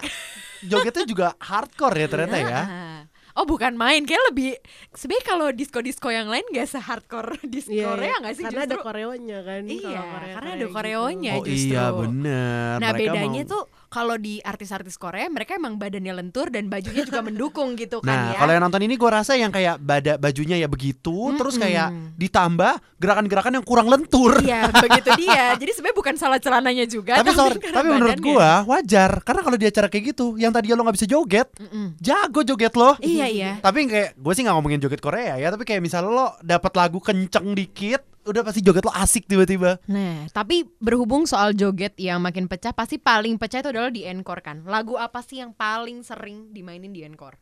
jogetnya 0.65 1.05
juga 1.05 1.27
hardcore 1.37 1.97
ya 1.97 2.07
ternyata 2.09 2.37
ya. 2.37 2.61
Oh 3.37 3.45
bukan 3.45 3.73
main, 3.73 4.01
kayak 4.01 4.23
lebih 4.27 4.57
sebenarnya 4.91 5.25
kalau 5.27 5.47
disco-disco 5.51 6.09
yang 6.09 6.25
lain 6.25 6.41
gak 6.49 6.65
se-hardcore 6.67 7.37
disco 7.47 7.69
Iya, 7.69 7.85
Korea 7.87 8.15
gak 8.19 8.33
sih 8.33 8.43
Karena 8.43 8.61
ada 8.63 8.69
justru? 8.71 8.81
koreonya 8.83 9.39
kan. 9.41 9.61
Iya, 9.63 9.77
kalau 9.93 10.09
Korea- 10.09 10.33
karena 10.33 10.49
ada 10.49 10.57
gitu. 10.59 10.73
koreonya 10.73 11.31
Oh 11.31 11.45
justru. 11.45 11.69
iya 11.69 11.83
bener. 11.91 12.75
Nah 12.75 12.89
Mereka 12.91 12.97
bedanya 13.13 13.29
mau- 13.39 13.51
tuh 13.53 13.63
kalau 13.87 14.15
di 14.15 14.37
artis-artis 14.39 14.95
Korea 14.95 15.27
mereka 15.27 15.55
emang 15.55 15.75
badannya 15.75 16.11
lentur 16.13 16.51
dan 16.51 16.67
bajunya 16.67 17.03
juga 17.03 17.23
mendukung 17.27 17.73
gitu 17.73 17.99
kan 17.99 18.09
Nah, 18.09 18.33
ya. 18.33 18.39
kalau 18.39 18.51
yang 18.51 18.63
nonton 18.63 18.81
ini 18.83 18.95
gue 18.95 19.09
rasa 19.09 19.33
yang 19.33 19.49
kayak 19.49 19.77
bada 19.77 20.17
bajunya 20.17 20.57
ya 20.57 20.65
begitu, 20.65 21.31
terus 21.35 21.55
kayak 21.55 21.89
ditambah 22.17 22.73
gerakan-gerakan 22.97 23.61
yang 23.61 23.65
kurang 23.65 23.87
lentur. 23.87 24.41
Iya 24.41 24.73
begitu 24.73 25.09
dia. 25.15 25.53
Jadi 25.55 25.71
sebenarnya 25.71 25.97
bukan 25.97 26.15
salah 26.17 26.39
celananya 26.41 26.85
juga. 26.85 27.15
tapi 27.15 27.31
sorry, 27.31 27.61
tapi 27.61 27.87
menurut 27.87 28.17
gua 28.19 28.65
wajar 28.65 29.21
karena 29.21 29.41
kalau 29.41 29.55
di 29.55 29.65
acara 29.65 29.87
kayak 29.87 30.11
gitu, 30.11 30.35
yang 30.35 30.49
tadi 30.49 30.73
lo 30.73 30.81
nggak 30.81 30.97
bisa 30.97 31.07
joget, 31.07 31.47
Mm-mm. 31.61 31.93
jago 32.01 32.41
joget 32.41 32.73
lo. 32.73 32.97
Iya 32.99 33.25
iya. 33.29 33.51
Tapi 33.61 33.85
kayak 33.85 34.09
gue 34.17 34.33
sih 34.33 34.41
nggak 34.41 34.55
ngomongin 34.57 34.81
joget 34.81 34.99
Korea 34.99 35.37
ya, 35.37 35.47
tapi 35.47 35.63
kayak 35.63 35.79
misalnya 35.79 36.09
lo 36.09 36.27
dapat 36.41 36.73
lagu 36.73 36.97
kenceng 36.97 37.53
dikit, 37.53 38.01
udah 38.27 38.43
pasti 38.43 38.59
joget 38.59 38.83
lo 38.83 38.93
asik 38.93 39.25
tiba-tiba. 39.25 39.79
Nah, 39.87 40.27
tapi 40.35 40.67
berhubung 40.77 41.23
soal 41.23 41.55
joget 41.55 41.95
yang 41.95 42.19
makin 42.19 42.45
pecah, 42.51 42.75
pasti 42.75 42.99
paling 42.99 43.39
pecah 43.39 43.63
itu 43.63 43.71
adalah 43.71 43.89
di 43.89 44.03
encore 44.03 44.43
kan. 44.43 44.67
Lagu 44.67 44.99
apa 44.99 45.23
sih 45.23 45.39
yang 45.39 45.55
paling 45.55 46.03
sering 46.03 46.51
dimainin 46.51 46.91
di 46.91 47.07
encore? 47.07 47.39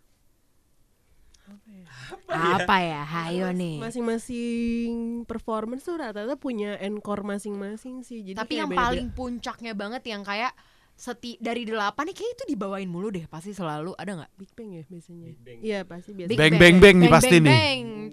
Apa 2.29 2.77
ya? 2.81 3.01
Hayo 3.05 3.53
nih. 3.53 3.77
Masing-masing 3.77 5.23
performance 5.29 5.85
tuh 5.85 6.01
rata-rata 6.01 6.33
punya 6.37 6.77
encore 6.81 7.21
masing-masing 7.21 8.01
sih. 8.01 8.25
Jadi 8.25 8.37
Tapi 8.37 8.53
yang 8.57 8.71
paling 8.73 9.13
puncaknya 9.13 9.77
banget 9.77 10.01
yang 10.09 10.25
kayak 10.25 10.53
seti 10.95 11.35
dari 11.43 11.67
delapan 11.67 12.07
nih 12.07 12.15
kayak 12.15 12.31
itu 12.39 12.43
dibawain 12.55 12.87
mulu 12.87 13.11
deh 13.11 13.27
pasti 13.27 13.51
selalu 13.51 13.91
ada 13.99 14.15
nggak? 14.15 14.31
Big 14.39 14.51
Bang 14.55 14.71
ya 14.71 14.83
biasanya. 14.87 15.27
Iya 15.59 15.79
pasti 15.83 16.15
biasa. 16.15 16.29
Big 16.31 16.39
Bang 16.39 16.53
bang 16.55 16.75
bang 16.79 16.95
nih 17.03 17.09
pasti 17.11 17.37
bang, 17.37 17.43
nih. 17.43 17.59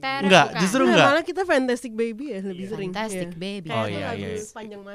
Enggak, 0.02 0.46
bukan. 0.50 0.60
justru 0.66 0.82
enggak. 0.90 1.06
malah 1.06 1.24
kita 1.24 1.42
Fantastic 1.46 1.92
Baby 1.94 2.24
ya 2.34 2.40
lebih 2.42 2.66
sering. 2.66 2.90
Fantastic 2.90 3.30
Iya. 3.30 3.38
Baby. 3.38 3.70
Oh, 3.70 3.86
itu 3.86 3.94
iya, 3.94 4.08
iya. 4.18 4.28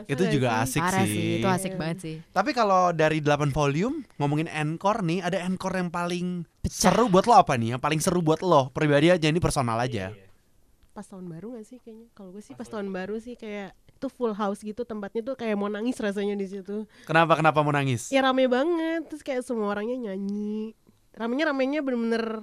Itu 0.04 0.24
nggak 0.28 0.34
juga 0.36 0.48
sih? 0.52 0.64
asik 0.68 0.82
Parah 0.84 1.06
sih. 1.08 1.16
sih, 1.16 1.28
itu 1.40 1.48
asik 1.48 1.72
Iya. 1.72 1.80
banget 1.80 1.98
sih. 2.04 2.16
Tapi 2.36 2.52
kalau 2.52 2.92
dari 2.92 3.24
8 3.24 3.56
volume 3.56 4.04
ngomongin 4.20 4.52
encore 4.52 5.00
nih, 5.08 5.24
ada 5.24 5.40
encore 5.48 5.80
yang 5.80 5.88
paling 5.88 6.44
seru 6.68 7.08
buat 7.08 7.24
lo 7.24 7.40
apa 7.40 7.56
nih? 7.56 7.80
Yang 7.80 7.82
paling 7.88 8.00
seru 8.04 8.20
buat 8.20 8.44
lo 8.44 8.68
pribadi 8.76 9.16
aja 9.16 9.32
ini 9.32 9.40
personal 9.40 9.80
aja. 9.80 10.12
Pas 10.98 11.06
tahun 11.06 11.30
baru 11.30 11.54
gak 11.54 11.66
sih 11.70 11.78
kayaknya? 11.78 12.10
Kalau 12.18 12.34
gue 12.34 12.42
sih 12.42 12.58
pas 12.58 12.66
tahun 12.66 12.90
baru 12.90 13.22
sih 13.22 13.38
kayak 13.38 13.78
itu 13.94 14.08
full 14.10 14.34
house 14.34 14.66
gitu 14.66 14.82
tempatnya 14.82 15.22
tuh 15.22 15.38
kayak 15.38 15.54
mau 15.54 15.70
nangis 15.70 15.94
rasanya 16.02 16.34
di 16.34 16.50
situ. 16.50 16.90
Kenapa 17.06 17.38
kenapa 17.38 17.62
mau 17.62 17.70
nangis? 17.70 18.10
Ya 18.10 18.26
rame 18.26 18.50
banget 18.50 19.06
terus 19.06 19.22
kayak 19.22 19.46
semua 19.46 19.78
orangnya 19.78 20.10
nyanyi. 20.10 20.74
Ramenya 21.14 21.54
ramenya 21.54 21.86
bener-bener 21.86 22.42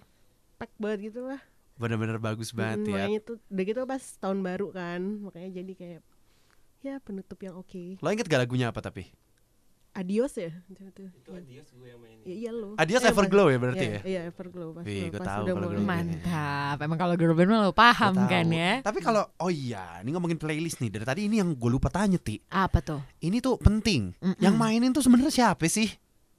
pack 0.54 0.70
banget 0.78 1.10
gitu 1.10 1.26
lah. 1.26 1.42
Bener-bener 1.74 2.22
bagus 2.22 2.54
banget 2.54 2.86
Mm, 2.86 2.86
ya. 2.86 2.94
Makanya 2.94 3.20
tuh 3.26 3.36
udah 3.50 3.64
gitu 3.66 3.78
pas 3.90 4.02
tahun 4.22 4.38
baru 4.46 4.66
kan 4.70 5.00
makanya 5.02 5.50
jadi 5.58 5.72
kayak 5.74 6.00
ya 6.86 6.94
penutup 7.02 7.42
yang 7.42 7.58
oke. 7.58 7.98
Lo 7.98 8.08
inget 8.14 8.30
gak 8.30 8.38
lagunya 8.38 8.70
apa 8.70 8.78
tapi? 8.78 9.10
Adios 9.94 10.34
ya 10.34 10.50
itu, 10.66 10.82
itu. 10.82 11.02
Adios 11.30 11.70
gue 11.70 11.86
yang 11.86 12.00
main. 12.02 12.18
Ya, 12.24 12.34
iya 12.34 12.50
lo 12.50 12.74
Adios 12.74 12.98
Eh, 13.00 13.08
Everglow 13.08 13.46
ya 13.46 13.58
berarti 13.58 13.84
iya, 13.84 13.94
ya? 13.94 14.00
iya 14.02 14.20
Everglow 14.26 14.74
pas, 14.74 14.82
Wih, 14.82 15.06
pas 15.08 15.22
tahu 15.22 15.44
kalau 15.46 15.68
girl 15.70 15.78
band. 15.78 15.86
Mantap. 15.86 16.76
Emang 16.82 16.98
kalau 16.98 17.14
girl 17.14 17.32
band 17.32 17.48
mah 17.48 17.60
lo 17.60 17.72
paham 17.72 18.12
Gua 18.12 18.26
kan 18.26 18.44
tahu. 18.44 18.58
ya? 18.58 18.72
Tapi 18.82 18.98
kalau 18.98 19.22
oh 19.36 19.48
iya, 19.48 19.84
ini 20.00 20.10
ngomongin 20.10 20.34
playlist 20.34 20.78
nih. 20.78 20.90
Dari 20.90 21.04
tadi 21.04 21.20
ini 21.24 21.38
yang 21.38 21.52
gue 21.52 21.70
lupa 21.70 21.86
tanya 21.88 22.16
ti. 22.16 22.42
Apa 22.48 22.80
tuh? 22.80 22.98
Ini 23.18 23.38
tuh 23.38 23.54
penting. 23.56 24.10
Mm-mm. 24.16 24.40
Yang 24.40 24.54
mainin 24.54 24.90
tuh 24.90 25.00
sebenarnya 25.00 25.30
siapa 25.30 25.62
sih? 25.64 25.86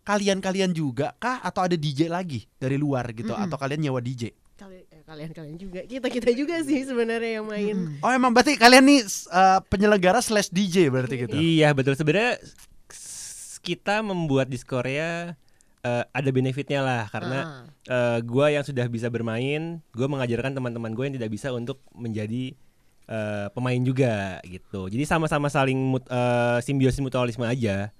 Kalian-kalian 0.01 0.69
juga 0.69 1.15
kah 1.15 1.39
atau 1.39 1.63
ada 1.63 1.73
DJ 1.73 2.05
lagi 2.07 2.45
dari 2.53 2.75
luar 2.75 3.09
gitu 3.09 3.31
Mm-mm. 3.31 3.45
atau 3.45 3.55
kalian 3.55 3.81
nyewa 3.81 3.97
DJ? 3.99 4.35
Kali- 4.55 4.85
eh, 4.85 5.01
kalian-kalian 5.01 5.55
juga 5.55 5.81
kita 5.81 6.07
kita 6.07 6.31
juga 6.31 6.59
sih 6.61 6.81
sebenarnya 6.81 7.39
yang 7.39 7.45
main. 7.45 7.75
Oh 7.99 8.09
emang 8.09 8.29
berarti 8.29 8.55
kalian 8.55 8.83
nih 8.83 9.01
uh, 9.27 9.59
penyelenggara 9.63 10.19
slash 10.19 10.47
DJ 10.47 10.87
berarti 10.87 11.15
gitu. 11.21 11.35
Iya 11.35 11.71
betul 11.71 11.93
sebenarnya 11.93 12.37
kita 13.65 14.05
membuat 14.05 14.45
di 14.47 14.61
Korea 14.61 15.33
eh, 15.81 16.03
ada 16.09 16.29
benefitnya 16.33 16.81
lah 16.81 17.09
karena 17.09 17.39
Ah. 17.89 18.17
eh, 18.17 18.19
gua 18.25 18.49
yang 18.49 18.65
sudah 18.65 18.85
bisa 18.89 19.09
bermain, 19.09 19.81
gua 19.93 20.05
mengajarkan 20.09 20.53
teman-teman 20.53 20.93
gue 20.93 21.03
yang 21.09 21.15
tidak 21.17 21.29
bisa 21.33 21.49
untuk 21.53 21.81
menjadi 21.93 22.53
eh, 23.05 23.47
pemain 23.53 23.77
juga 23.85 24.41
gitu. 24.49 24.89
Jadi 24.89 25.05
sama-sama 25.05 25.45
saling 25.45 25.77
mut, 25.77 26.09
eh, 26.09 26.57
simbiosis 26.65 27.05
mutualisme 27.05 27.45
aja. 27.45 27.93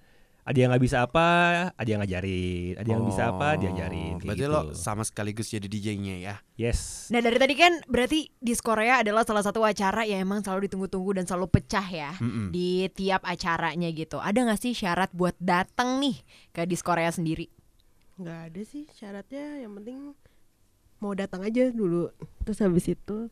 Ada 0.45 0.57
yang 0.61 0.69
nggak 0.69 0.85
bisa 0.85 0.97
apa, 1.09 1.27
ada 1.73 1.89
yang 1.89 2.05
ngajarin. 2.05 2.77
Ada 2.77 2.85
yang 2.85 3.01
bisa 3.09 3.23
apa, 3.33 3.57
diajarin. 3.57 4.21
Oh, 4.21 4.29
Berarti 4.29 4.45
gitu. 4.45 4.53
lo 4.53 4.61
sama 4.77 5.01
sekaligus 5.01 5.49
jadi 5.49 5.65
DJ-nya 5.65 6.15
ya. 6.21 6.35
Yes. 6.53 7.09
Nah 7.09 7.17
dari 7.17 7.41
tadi 7.41 7.57
kan 7.57 7.81
berarti 7.89 8.29
di 8.29 8.53
Korea 8.61 9.01
adalah 9.01 9.25
salah 9.25 9.41
satu 9.41 9.65
acara 9.65 10.05
yang 10.05 10.21
emang 10.21 10.45
selalu 10.45 10.69
ditunggu-tunggu 10.69 11.17
dan 11.17 11.25
selalu 11.25 11.49
pecah 11.49 11.87
ya 11.89 12.13
Mm-mm. 12.21 12.53
di 12.53 12.85
tiap 12.93 13.25
acaranya 13.25 13.89
gitu. 13.89 14.21
Ada 14.21 14.45
nggak 14.45 14.61
sih 14.61 14.77
syarat 14.77 15.09
buat 15.17 15.33
datang 15.41 15.97
nih 15.97 16.21
ke 16.53 16.61
di 16.69 16.77
Korea 16.77 17.09
sendiri? 17.09 17.49
nggak 18.15 18.39
ada 18.47 18.61
sih 18.63 18.87
syaratnya 18.95 19.59
yang 19.59 19.75
penting 19.75 20.15
mau 21.03 21.11
datang 21.11 21.43
aja 21.43 21.67
dulu 21.67 22.07
terus 22.47 22.63
habis 22.63 22.87
itu 22.87 23.27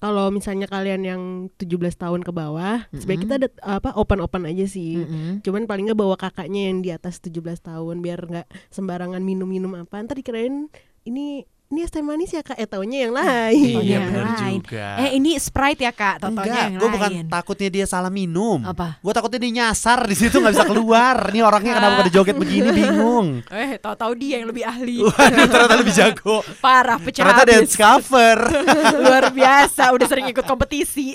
kalau 0.00 0.32
misalnya 0.32 0.64
kalian 0.64 1.02
yang 1.04 1.22
17 1.60 1.76
tahun 2.00 2.24
ke 2.24 2.32
bawah 2.32 2.88
sebaiknya 2.90 3.20
kita 3.20 3.34
ada 3.36 3.48
apa 3.60 3.92
open 4.00 4.24
open 4.24 4.48
aja 4.48 4.64
sih. 4.64 4.96
Mm-mm. 4.96 5.44
cuman 5.44 5.68
paling 5.68 5.92
nggak 5.92 6.00
bawa 6.00 6.16
kakaknya 6.16 6.72
yang 6.72 6.80
di 6.80 6.88
atas 6.88 7.20
17 7.20 7.60
tahun 7.60 8.00
biar 8.00 8.20
nggak 8.24 8.46
sembarangan 8.72 9.20
minum-minum 9.20 9.76
apa. 9.76 10.00
Ntar 10.00 10.16
dikirain 10.16 10.72
ini 11.04 11.44
ini 11.70 11.86
es 11.86 11.94
teh 11.94 12.02
manis 12.02 12.34
ya 12.34 12.42
kak 12.42 12.58
eh 12.58 12.66
taunya 12.66 13.06
yang 13.06 13.14
lain 13.14 13.78
Iya, 13.78 14.02
benar 14.02 14.26
lain. 14.42 14.58
juga. 14.58 14.86
Eh 14.98 15.14
ini 15.14 15.38
Sprite 15.38 15.86
ya 15.86 15.94
kak, 15.94 16.18
Enggak, 16.18 16.50
yang 16.50 16.74
gue 16.74 16.88
bukan 16.90 17.10
takutnya 17.30 17.70
dia 17.70 17.86
salah 17.86 18.10
minum. 18.10 18.58
Apa? 18.60 18.98
Gue 18.98 19.14
takutnya 19.14 19.38
dia 19.38 19.52
nyasar 19.62 20.02
di 20.02 20.18
situ 20.18 20.42
nggak 20.42 20.50
bisa 20.50 20.66
keluar. 20.66 21.16
Nih 21.30 21.46
orangnya 21.46 21.78
kenapa 21.78 22.02
pada 22.02 22.10
joget 22.10 22.34
begini 22.34 22.74
bingung. 22.74 23.46
Eh 23.46 23.78
tahu-tahu 23.78 24.18
dia 24.18 24.42
yang 24.42 24.50
lebih 24.50 24.66
ahli. 24.66 24.98
Waduh, 25.06 25.46
ternyata 25.46 25.76
lebih 25.78 25.94
jago. 25.94 26.42
Parah 26.58 26.98
pecah 26.98 27.22
Ternyata 27.22 27.38
habis. 27.40 27.54
dance 27.54 27.74
cover. 27.78 28.38
Luar 29.06 29.24
biasa, 29.30 29.94
udah 29.94 30.06
sering 30.06 30.26
ikut 30.26 30.42
kompetisi. 30.44 31.14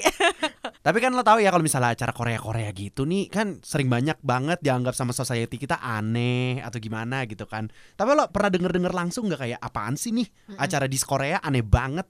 Tapi 0.80 0.98
kan 0.98 1.12
lo 1.12 1.20
tahu 1.20 1.44
ya 1.44 1.52
kalau 1.52 1.68
misalnya 1.68 1.92
acara 1.92 2.16
Korea-Korea 2.16 2.72
gitu 2.72 3.04
nih 3.04 3.28
kan 3.28 3.60
sering 3.60 3.92
banyak 3.92 4.16
banget 4.22 4.64
dianggap 4.64 4.96
sama 4.96 5.12
society 5.12 5.60
kita 5.60 5.84
aneh 5.84 6.64
atau 6.64 6.80
gimana 6.80 7.28
gitu 7.28 7.44
kan. 7.44 7.68
Tapi 7.94 8.16
lo 8.16 8.32
pernah 8.32 8.48
denger-denger 8.48 8.94
langsung 8.96 9.28
nggak 9.28 9.42
kayak 9.42 9.60
apaan 9.60 10.00
sih 10.00 10.16
nih 10.16 10.45
acara 10.54 10.86
di 10.86 10.98
Korea 10.98 11.38
aneh 11.40 11.62
banget. 11.62 12.06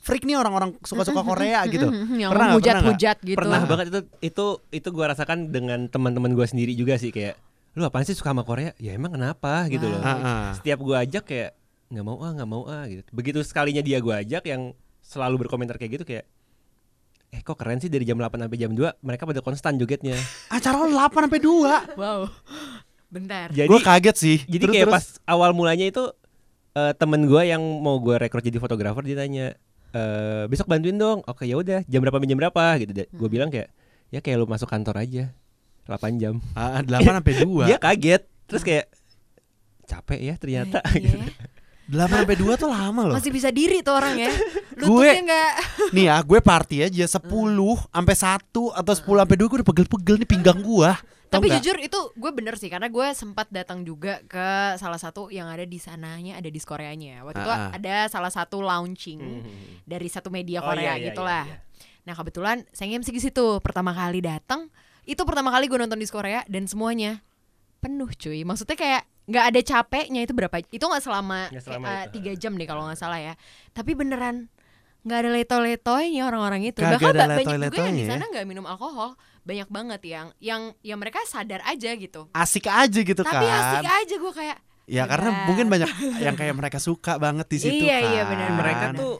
Freak 0.00 0.24
nih 0.24 0.32
orang-orang 0.32 0.80
suka-suka 0.80 1.20
Korea 1.20 1.60
gitu. 1.68 1.92
yang 2.16 2.32
Pernah 2.32 2.56
hujat-hujat 2.56 3.16
gitu. 3.20 3.36
Pernah 3.36 3.68
banget 3.68 3.86
itu 3.92 4.00
itu 4.24 4.46
itu 4.72 4.88
gua 4.90 5.12
rasakan 5.12 5.52
dengan 5.52 5.86
teman-teman 5.86 6.32
gua 6.32 6.48
sendiri 6.48 6.72
juga 6.72 6.96
sih 6.96 7.12
kayak 7.12 7.36
lu 7.76 7.84
apaan 7.84 8.08
sih 8.08 8.16
suka 8.16 8.32
sama 8.32 8.42
Korea? 8.42 8.72
Ya 8.80 8.96
emang 8.96 9.12
kenapa 9.12 9.68
gitu 9.68 9.86
loh. 9.86 10.00
Ah. 10.00 10.56
Setiap 10.56 10.80
gua 10.80 11.04
ajak 11.04 11.28
kayak 11.28 11.52
nggak 11.92 12.04
mau 12.06 12.16
ah 12.22 12.32
nggak 12.32 12.48
mau 12.48 12.64
ah 12.64 12.88
gitu. 12.88 13.04
Begitu 13.12 13.44
sekalinya 13.44 13.84
dia 13.84 14.00
gua 14.00 14.24
ajak 14.24 14.42
yang 14.48 14.72
selalu 15.04 15.46
berkomentar 15.46 15.76
kayak 15.76 16.00
gitu 16.00 16.04
kayak 16.08 16.24
eh 17.30 17.40
kok 17.44 17.54
keren 17.54 17.78
sih 17.78 17.86
dari 17.86 18.02
jam 18.02 18.18
8 18.18 18.26
sampai 18.42 18.58
jam 18.58 18.74
2 18.74 19.06
mereka 19.06 19.22
pada 19.22 19.38
konstan 19.38 19.78
jogetnya. 19.78 20.18
Acara 20.50 20.82
lo 20.82 20.90
8 20.90 21.28
sampai 21.28 21.38
2. 21.38 21.94
Wow. 21.94 22.20
Bentar. 23.10 23.50
Jadi 23.50 23.66
Gue 23.66 23.80
kaget 23.82 24.16
sih. 24.16 24.38
jadi 24.46 24.64
Terus- 24.66 24.74
kayak 24.74 24.86
terus- 24.90 24.96
pas 24.96 25.06
awal 25.26 25.50
mulanya 25.50 25.86
itu 25.86 26.10
eh, 26.72 26.92
temen 26.94 27.24
gua 27.24 27.42
yang 27.42 27.58
mau 27.60 27.96
gua 27.96 28.16
rekrut 28.16 28.40
jadi 28.40 28.56
fotografer 28.56 29.02
dia 29.02 29.16
tanya 29.16 29.46
eh 29.90 30.44
besok 30.46 30.66
bantuin 30.66 30.94
dong. 30.94 31.20
Oke 31.24 31.42
ya 31.42 31.54
udah 31.54 31.82
jam 31.84 31.98
berapa 31.98 32.18
jam 32.20 32.38
berapa 32.38 32.62
gitu. 32.78 32.90
Gue 32.94 33.06
Hmm. 33.20 33.26
bilang 33.28 33.48
kayak 33.48 33.68
ya 34.08 34.18
kayak 34.18 34.36
lu 34.36 34.46
masuk 34.46 34.66
kantor 34.66 34.98
aja 34.98 35.34
8 35.84 36.14
jam. 36.16 36.38
Ah, 36.52 36.78
8 36.80 37.16
sampai 37.16 37.34
2. 37.36 37.66
Dia 37.68 37.76
kaget 37.76 38.22
terus 38.46 38.62
kayak 38.62 38.86
capek 39.84 40.20
ya 40.22 40.34
ternyata 40.36 40.78
Eh, 40.88 41.02
gitu. 41.02 41.18
iya. 41.18 41.26
8 42.06 42.22
sampai 42.22 42.36
2 42.38 42.54
tuh 42.54 42.70
lama 42.70 43.02
loh. 43.04 43.14
Masih 43.14 43.34
bisa 43.34 43.50
diri 43.50 43.82
tuh 43.82 43.90
orang 43.92 44.14
ya. 44.16 44.30
Gue- 44.78 44.86
Lututnya 44.86 45.22
nggak. 45.26 45.52
Nih 45.90 46.04
ya, 46.06 46.16
gue 46.22 46.38
party 46.38 46.76
aja 46.86 47.04
10 47.10 47.18
sampai 47.90 48.14
1 48.14 48.38
atau 48.70 48.92
10 48.94 49.18
sampai 49.18 49.36
2 49.36 49.50
gue 49.50 49.58
udah 49.58 49.68
pegel-pegel 49.68 50.16
nih 50.16 50.28
pinggang 50.28 50.62
gua. 50.62 50.94
Tapi 51.30 51.46
nggak? 51.46 51.56
jujur 51.56 51.76
itu 51.78 51.98
gue 52.12 52.30
bener 52.32 52.54
sih 52.54 52.66
karena 52.66 52.86
gue 52.86 53.06
sempat 53.12 53.46
datang 53.48 53.82
juga 53.82 54.18
ke 54.24 54.48
salah 54.76 54.98
satu 54.98 55.28
yang 55.28 55.46
ada 55.46 55.62
di 55.62 55.78
sananya 55.78 56.34
ada 56.34 56.46
di 56.46 56.58
Koreanya. 56.58 57.22
Waktu 57.22 57.38
itu 57.38 57.48
Ah, 57.48 57.60
ah. 57.64 57.70
ada 57.72 57.96
salah 58.06 58.28
satu 58.28 58.58
launching 58.58 59.20
Hmm. 59.40 59.46
dari 59.84 60.06
satu 60.06 60.28
media 60.28 60.58
Oh, 60.58 60.66
Korea 60.66 60.94
iya, 60.94 60.94
iya, 60.96 61.06
gitulah. 61.06 61.44
iya, 61.44 61.58
Nah 62.02 62.14
kebetulan 62.14 62.66
saya 62.70 62.90
MC 62.92 63.08
di 63.08 63.22
situ 63.22 63.46
pertama 63.58 63.90
kali 63.90 64.18
datang 64.18 64.66
itu 65.02 65.22
pertama 65.22 65.48
kali 65.48 65.66
gue 65.66 65.78
nonton 65.78 65.96
di 65.96 66.06
Korea 66.06 66.42
dan 66.46 66.66
semuanya 66.66 67.22
penuh 67.78 68.10
cuy. 68.10 68.42
Maksudnya 68.42 68.74
kayak 68.74 69.02
nggak 69.24 69.44
ada 69.46 69.60
capeknya 69.62 70.20
itu 70.20 70.34
berapa? 70.34 70.56
Itu 70.66 70.82
nggak 70.82 71.00
selama 71.00 71.46
eh, 71.48 71.62
itu. 72.02 72.12
tiga 72.12 72.32
jam 72.36 72.52
deh 72.54 72.66
kalau 72.66 72.82
nggak 72.84 72.98
salah 72.98 73.16
ya. 73.16 73.34
Tapi 73.70 73.94
beneran 73.94 74.50
nggak 75.00 75.18
ada 75.18 75.30
leto-letoynya 75.32 76.22
orang-orang 76.24 76.66
itu. 76.66 76.78
Kagak 76.78 77.00
Bahkan 77.00 77.10
ada 77.10 77.24
ba- 77.26 77.38
banyak 77.38 77.58
juga 77.66 77.82
yang 77.82 77.94
di 77.94 78.04
ya. 78.04 78.10
sana 78.10 78.24
nggak 78.26 78.44
minum 78.44 78.64
alkohol. 78.64 79.16
Banyak 79.40 79.68
banget 79.68 80.00
yang 80.04 80.26
yang 80.38 80.62
yang 80.80 80.98
mereka 80.98 81.24
sadar 81.24 81.64
aja 81.64 81.90
gitu. 81.94 82.28
Asik 82.30 82.66
aja 82.66 83.00
gitu 83.00 83.20
Tapi 83.20 83.40
kan. 83.40 83.80
asik 83.80 83.86
aja 83.86 84.14
gue 84.16 84.32
kayak 84.34 84.58
Ya 84.84 85.06
karena 85.06 85.30
Udah. 85.30 85.46
mungkin 85.46 85.66
banyak 85.68 85.86
yang 86.24 86.34
kayak 86.34 86.50
mereka 86.52 86.76
suka 86.76 87.14
banget 87.16 87.46
di 87.46 87.58
situ 87.58 87.84
Iya, 87.86 87.96
kan. 87.96 88.10
iya, 88.10 88.22
benar, 88.26 88.48
Mereka 88.52 88.86
benar. 88.90 88.98
tuh 88.98 89.14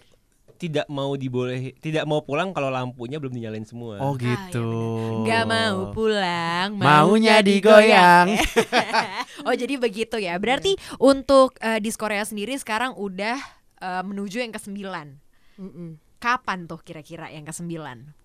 tidak 0.60 0.84
mau 0.90 1.14
diboleh 1.14 1.72
tidak 1.78 2.04
mau 2.04 2.20
pulang 2.20 2.50
kalau 2.50 2.68
lampunya 2.68 3.16
belum 3.16 3.32
dinyalain 3.32 3.64
semua. 3.64 3.96
Oh 3.96 4.12
Ah, 4.12 4.16
iya 4.18 4.34
gitu. 4.44 4.66
nggak 5.24 5.44
mau 5.46 5.78
pulang, 5.90 6.68
Maunya 6.74 6.84
maunya 7.00 7.36
digoyang. 7.40 8.28
oh 9.46 9.54
jadi 9.54 9.74
begitu 9.76 10.18
ya. 10.18 10.36
Berarti 10.36 10.76
untuk 10.98 11.56
eh, 11.58 11.78
di 11.78 11.88
Korea 11.92 12.20
sendiri 12.22 12.52
sekarang 12.54 12.92
udah 12.92 13.38
eh, 13.78 14.02
menuju 14.02 14.36
yang 14.38 14.50
ke 14.50 14.60
sembilan. 14.60 15.29
Mm-mm. 15.60 16.00
Kapan 16.16 16.64
tuh 16.64 16.80
kira-kira 16.80 17.28
yang 17.28 17.44
ke 17.44 17.52
sembilan? 17.52 18.16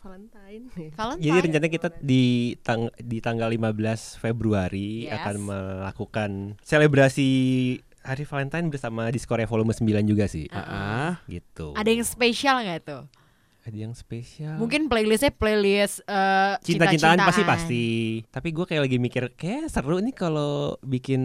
Valentine 0.00 0.64
Valentine. 0.96 1.20
Jadi 1.20 1.38
rencananya 1.44 1.72
kita 1.72 1.88
di 2.00 2.56
tang 2.64 2.88
di 2.96 3.20
tanggal 3.20 3.52
15 3.52 4.16
Februari 4.16 5.04
Yes. 5.04 5.12
akan 5.20 5.36
melakukan 5.44 6.30
selebrasi 6.64 7.28
Hari 8.00 8.24
Valentine 8.24 8.72
bersama 8.72 9.12
di 9.12 9.20
Korea 9.20 9.44
Volume 9.44 9.76
9 9.76 10.08
juga 10.08 10.24
sih. 10.24 10.48
Ah, 10.48 11.20
Gitu. 11.28 11.76
Ada 11.76 11.92
yang 11.92 12.00
spesial 12.00 12.64
nggak 12.64 12.80
tuh? 12.80 13.04
Ada 13.60 13.76
yang 13.76 13.92
spesial. 13.92 14.56
Mungkin 14.56 14.88
playlistnya 14.88 15.36
playlist 15.36 16.00
eh, 16.08 16.56
cinta-cintaan 16.64 17.20
pasti 17.20 17.42
pasti. 17.44 17.86
Tapi 18.24 18.56
gue 18.56 18.64
kayak 18.64 18.88
lagi 18.88 18.96
mikir 18.96 19.36
kayak 19.36 19.68
seru 19.68 20.00
nih 20.00 20.16
kalau 20.16 20.80
bikin 20.80 21.22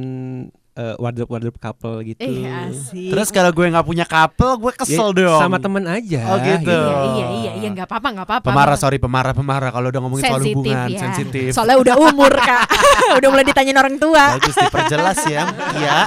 eh, 0.75 0.95
wardrobe 0.99 1.31
wardrobe 1.31 1.59
couple 1.59 2.03
gitu. 2.03 2.21
Eh 2.21 2.45
asik. 2.45 3.09
Terus 3.15 3.27
kalau 3.31 3.51
gue 3.55 3.65
nggak 3.71 3.87
punya 3.87 4.05
couple, 4.05 4.53
gue 4.59 4.71
Ya, 4.75 4.79
kesel 4.83 5.09
dong. 5.15 5.39
Sama 5.39 5.57
temen 5.57 5.87
aja. 5.87 6.21
Oh, 6.35 6.37
gitu. 6.43 6.67
Iya 6.75 6.91
iya 7.15 7.27
iya 7.31 7.51
iya 7.63 7.67
nggak 7.71 7.87
apa-apa 7.87 8.07
nggak 8.11 8.27
apa-apa. 8.27 8.47
Pemarah 8.51 8.77
sorry 8.77 8.97
pemarah 8.99 9.31
pemarah 9.31 9.71
kalau 9.71 9.87
udah 9.87 10.01
ngomongin 10.03 10.23
soal 10.27 10.43
hubungan 10.43 10.87
ya. 10.91 10.99
sensitif. 10.99 11.49
Soalnya 11.55 11.77
udah 11.79 11.95
umur 11.95 12.33
kak, 12.35 12.67
udah 13.23 13.29
mulai 13.31 13.45
ditanyain 13.47 13.79
orang 13.79 13.95
tua. 13.95 14.35
Bagus 14.35 14.55
diperjelas 14.59 15.19
ya, 15.31 15.43
Tia. 15.47 15.99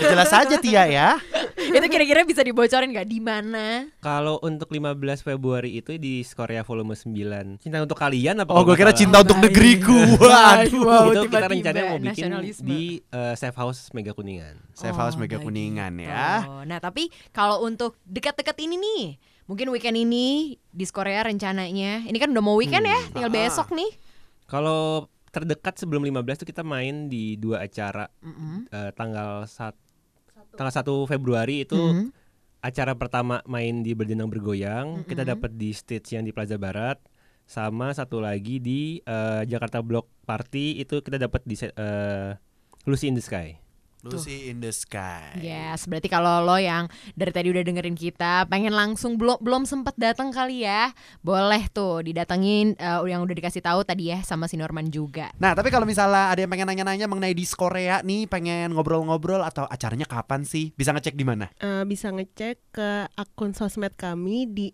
Perjelas 0.00 0.30
aja 0.32 0.56
Tia 0.56 0.84
ya. 0.88 1.08
Itu 1.56 1.86
kira-kira 1.90 2.22
bisa 2.22 2.40
dibocorin 2.40 2.94
nggak 2.94 3.08
di 3.08 3.18
mana? 3.20 3.90
Kalau 4.00 4.38
untuk 4.40 4.70
15 4.72 4.96
Februari 5.20 5.82
itu 5.82 5.98
di 5.98 6.22
Korea 6.22 6.62
Volume 6.62 6.94
9. 6.94 7.60
Cinta 7.60 7.82
untuk 7.82 7.98
kalian 7.98 8.40
apa? 8.40 8.54
Oh, 8.54 8.62
gue 8.64 8.76
kira 8.78 8.94
cinta 8.94 9.20
untuk 9.20 9.36
negeriku. 9.42 9.96
Waduh. 10.16 10.84
Wow, 10.86 11.04
itu 11.10 11.26
kita 11.28 11.50
tiba-tiba 11.50 11.50
rencana 11.50 11.80
mau 11.90 11.98
bikin 11.98 12.30
di 12.62 13.02
eh, 13.02 13.34
Safe 13.34 13.56
House 13.58 13.65
Mega 13.90 14.10
Kuningan. 14.10 14.60
Safe 14.70 14.92
House 14.92 15.14
Mega 15.14 15.38
Kuningan 15.38 15.94
gitu. 15.94 16.06
ya. 16.06 16.62
Nah 16.62 16.78
tapi 16.78 17.08
kalau 17.30 17.62
untuk 17.62 17.96
dekat-dekat 18.02 18.58
ini 18.60 18.76
nih, 18.76 19.02
mungkin 19.44 19.70
weekend 19.70 19.96
ini 19.96 20.26
di 20.66 20.84
Korea 20.86 21.22
rencananya, 21.22 22.02
ini 22.02 22.16
kan 22.16 22.28
udah 22.28 22.40
mau 22.40 22.54
weekend 22.54 22.84
ya, 22.84 22.98
tinggal 23.10 23.30
Ah. 23.30 23.36
besok 23.36 23.70
nih. 23.70 23.90
Kalau 24.44 25.06
terdekat 25.28 25.76
sebelum 25.76 26.02
15 26.02 26.38
tuh 26.38 26.46
kita 26.46 26.60
main 26.60 27.06
di 27.06 27.36
dua 27.36 27.60
acara 27.60 28.08
Mm-mm. 28.18 28.68
eh, 28.68 28.90
tanggal 28.90 29.44
sat 29.44 29.76
tanggal 30.52 30.72
1 30.72 30.80
Februari 31.06 31.60
itu 31.60 31.76
Mhm. 31.76 32.08
acara 32.58 32.92
pertama 32.92 33.44
main 33.44 33.80
di 33.80 33.92
Berdenang 33.92 34.26
Bergoyang, 34.26 35.04
kita 35.04 35.22
Mm-mm. 35.22 35.32
dapat 35.36 35.50
di 35.52 35.70
stage 35.70 36.12
yang 36.12 36.22
di 36.22 36.30
Plaza 36.30 36.56
Barat. 36.56 36.98
sama 37.44 37.94
satu 37.94 38.18
lagi 38.18 38.58
di 38.58 38.98
eh, 38.98 39.42
Jakarta 39.44 39.78
Block 39.78 40.10
Party 40.24 40.82
itu 40.82 40.98
kita 40.98 41.14
dapat 41.16 41.46
di 41.46 41.54
eh, 41.54 42.34
Lucy 42.86 43.10
in 43.10 43.18
the 43.18 43.24
Sky. 43.24 43.58
Lucy 44.06 44.46
in 44.46 44.62
the 44.62 44.70
Sky. 44.70 45.34
Yes, 45.42 45.90
berarti 45.90 46.06
kalau 46.06 46.46
lo 46.46 46.54
yang 46.54 46.86
dari 47.18 47.34
tadi 47.34 47.50
udah 47.50 47.66
dengerin 47.66 47.98
kita, 47.98 48.46
pengen 48.46 48.70
langsung 48.70 49.18
belum 49.18 49.42
belum 49.42 49.66
sempat 49.66 49.98
datang 49.98 50.30
kali 50.30 50.62
ya, 50.62 50.94
boleh 51.26 51.66
tuh 51.74 52.06
didatengin 52.06 52.78
eh, 52.78 53.00
yang 53.10 53.26
udah 53.26 53.34
dikasih 53.34 53.66
tahu 53.66 53.82
tadi 53.82 54.14
ya 54.14 54.22
sama 54.22 54.46
si 54.46 54.54
Norman 54.54 54.86
juga. 54.86 55.34
Nah, 55.42 55.58
tapi 55.58 55.74
kalau 55.74 55.82
misalnya 55.82 56.30
ada 56.30 56.38
yang 56.38 56.50
pengen 56.54 56.70
nanya-nanya 56.70 57.10
mengenai 57.10 57.34
dis 57.34 57.58
Korea 57.58 58.06
nih, 58.06 58.30
pengen 58.30 58.70
ngobrol-ngobrol 58.70 59.42
atau 59.42 59.66
acaranya 59.66 60.06
kapan 60.06 60.46
sih? 60.46 60.70
Bisa 60.78 60.94
ngecek 60.94 61.18
di 61.18 61.26
mana? 61.26 61.50
Eh, 61.58 61.82
bisa 61.82 62.14
ngecek 62.14 62.56
ke 62.70 63.10
akun 63.18 63.50
sosmed 63.50 63.98
kami 63.98 64.46
di 64.46 64.70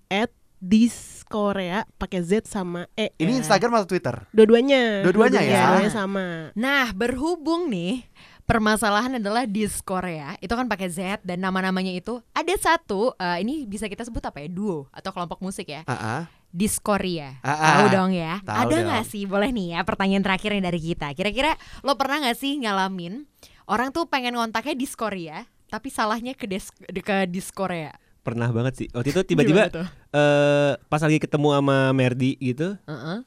@diskorea 0.62 1.84
pakai 1.98 2.22
Z 2.22 2.46
sama 2.46 2.86
E. 2.94 3.10
Ini 3.14 3.28
ya. 3.28 3.38
Instagram 3.42 3.76
atau 3.76 3.88
Twitter? 3.88 4.14
Dua-duanya. 4.30 5.02
Dua-duanya 5.02 5.40
ya? 5.40 5.58
Dua-duanya 5.68 5.90
sama. 5.90 6.26
Nah, 6.54 6.94
berhubung 6.94 7.66
nih 7.66 8.06
permasalahan 8.42 9.16
adalah 9.16 9.42
dis 9.44 9.78
Korea 9.80 10.34
itu 10.38 10.50
kan 10.50 10.66
pakai 10.66 10.86
Z 10.86 11.22
dan 11.22 11.38
nama-namanya 11.38 11.90
itu 11.90 12.18
ada 12.32 12.50
satu 12.52 13.14
eh, 13.14 13.38
ini 13.38 13.64
bisa 13.64 13.86
kita 13.86 14.02
sebut 14.02 14.20
apa 14.20 14.38
ya 14.38 14.48
duo 14.48 14.90
atau 14.90 15.08
kelompok 15.08 15.38
musik 15.40 15.66
ya 15.66 15.86
Ah, 15.86 15.94
ah. 15.94 16.22
Diskoria 16.52 17.38
Ah, 17.40 17.48
ah. 17.48 17.70
tahu 17.72 17.86
dong 17.92 18.12
ya 18.12 18.42
Tahu 18.42 18.52
ada 18.58 18.74
dong. 18.74 18.84
nggak 18.84 19.04
sih 19.06 19.24
boleh 19.24 19.48
nih 19.48 19.72
ya 19.72 19.80
pertanyaan 19.82 20.20
terakhirnya 20.20 20.68
dari 20.68 20.80
kita 20.82 21.14
kira-kira 21.14 21.54
lo 21.80 21.94
pernah 21.94 22.18
nggak 22.20 22.36
sih 22.36 22.58
ngalamin 22.60 23.24
orang 23.64 23.88
tuh 23.88 24.04
pengen 24.04 24.34
ngontaknya 24.34 24.74
Diskoria 24.74 25.46
tapi 25.70 25.88
salahnya 25.88 26.34
ke 26.34 26.44
des 26.44 26.66
ke 26.98 27.24
Diskorea 27.24 27.94
Pernah 28.22 28.48
banget 28.54 28.74
sih. 28.78 28.88
Waktu 28.94 29.10
itu 29.12 29.20
tiba-tiba 29.34 29.68
eh 30.14 30.72
pas 30.86 31.02
lagi 31.02 31.18
ketemu 31.18 31.58
sama 31.58 31.90
Merdi 31.90 32.38
gitu, 32.38 32.78
Heeh. 32.86 33.18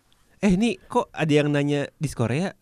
eh 0.41 0.51
ini 0.55 0.79
kok 0.87 1.11
ada 1.11 1.31
yang 1.31 1.51
nanya 1.51 1.91
di 1.99 2.07
Korea 2.11 2.55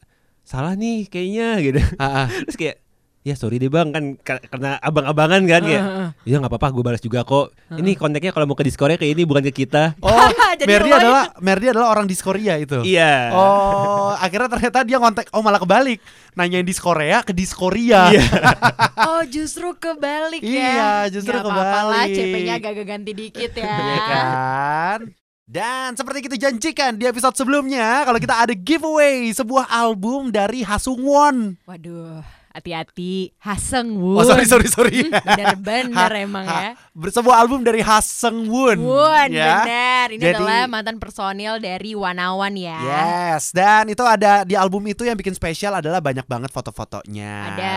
salah 0.44 0.76
nih 0.76 1.08
kayaknya 1.08 1.48
gitu. 1.64 1.80
Ah, 1.98 2.26
ah. 2.26 2.28
Terus 2.46 2.58
kayak 2.60 2.78
ya 3.24 3.34
sorry 3.34 3.56
deh 3.56 3.68
bang 3.68 3.88
kan 3.88 4.04
ka- 4.18 4.44
karena 4.46 4.76
abang-abangan 4.78 5.40
kan 5.44 5.64
ya 5.64 5.80
nggak 6.26 6.46
apa-apa 6.46 6.68
gue 6.70 6.84
balas 6.84 7.00
juga 7.00 7.24
kok 7.24 7.50
ini 7.74 7.96
kontaknya 7.96 8.30
kalau 8.30 8.44
mau 8.44 8.54
ke 8.54 8.62
Discord 8.62 8.94
kayak 8.94 9.10
ini 9.10 9.24
bukan 9.24 9.40
ke 9.44 9.56
kita 9.58 9.96
Oh, 9.98 10.12
Jadi 10.54 10.68
Merdi 10.70 10.92
adalah 10.92 11.32
Merdi 11.40 11.66
adalah 11.68 11.88
orang 11.90 12.04
dis 12.04 12.20
Korea 12.20 12.56
itu. 12.56 12.84
iya 12.84 13.32
Oh, 13.32 14.12
akhirnya 14.24 14.48
ternyata 14.50 14.84
dia 14.84 14.96
ngontek. 14.96 15.32
Oh, 15.32 15.40
malah 15.40 15.58
kebalik. 15.58 15.98
Nanyain 16.34 16.62
dis 16.62 16.78
Korea 16.78 17.20
ke 17.20 17.32
dis 17.32 17.50
Korea. 17.52 18.12
Iya. 18.12 18.22
Oh 19.04 19.24
justru 19.26 19.74
kebalik 19.74 20.40
ya 20.40 20.46
Iya, 20.46 20.92
justru 21.10 21.34
Nggak 21.34 21.44
apa-apa 21.44 21.80
lah 21.86 22.04
kebalik. 22.06 22.16
CP-nya 22.16 22.54
agak 22.56 22.86
ganti 22.86 23.12
dikit 23.12 23.52
ya 23.52 23.66
Iya 23.66 23.98
kan? 24.06 25.00
Dan 25.46 25.90
seperti 25.94 26.20
kita 26.22 26.36
janjikan 26.40 26.92
di 26.94 27.04
episode 27.04 27.34
sebelumnya, 27.34 28.04
kalau 28.04 28.16
kita 28.16 28.36
ada 28.38 28.54
giveaway 28.54 29.28
sebuah 29.30 29.68
album 29.68 30.30
dari 30.30 30.62
Hasungwon. 30.62 31.60
Waduh, 31.64 32.24
hati-hati 32.54 33.34
Haseng 33.42 33.98
Wun. 33.98 34.22
Oh, 34.22 34.24
sorry 34.24 34.46
sorry 34.46 34.70
sorry. 34.70 35.10
Bener-bener 35.28 35.92
Ha- 36.14 36.22
emang 36.22 36.46
ha- 36.46 36.78
ya. 36.78 37.10
Sebuah 37.10 37.42
album 37.42 37.66
dari 37.66 37.82
Hasengwon. 37.82 38.78
Wun, 38.78 39.30
ya. 39.34 39.66
bener. 39.66 40.06
Ini 40.16 40.22
Jadi- 40.22 40.38
adalah 40.38 40.62
mantan 40.70 41.02
personil 41.02 41.58
dari 41.58 41.98
Wanawan 41.98 42.54
ya. 42.54 42.80
Yes, 42.80 43.50
dan 43.50 43.90
itu 43.90 44.06
ada 44.06 44.46
di 44.46 44.54
album 44.54 44.86
itu 44.86 45.02
yang 45.02 45.18
bikin 45.18 45.34
spesial 45.34 45.74
adalah 45.74 45.98
banyak 46.00 46.24
banget 46.24 46.54
foto-fotonya. 46.54 47.34
Ada 47.58 47.74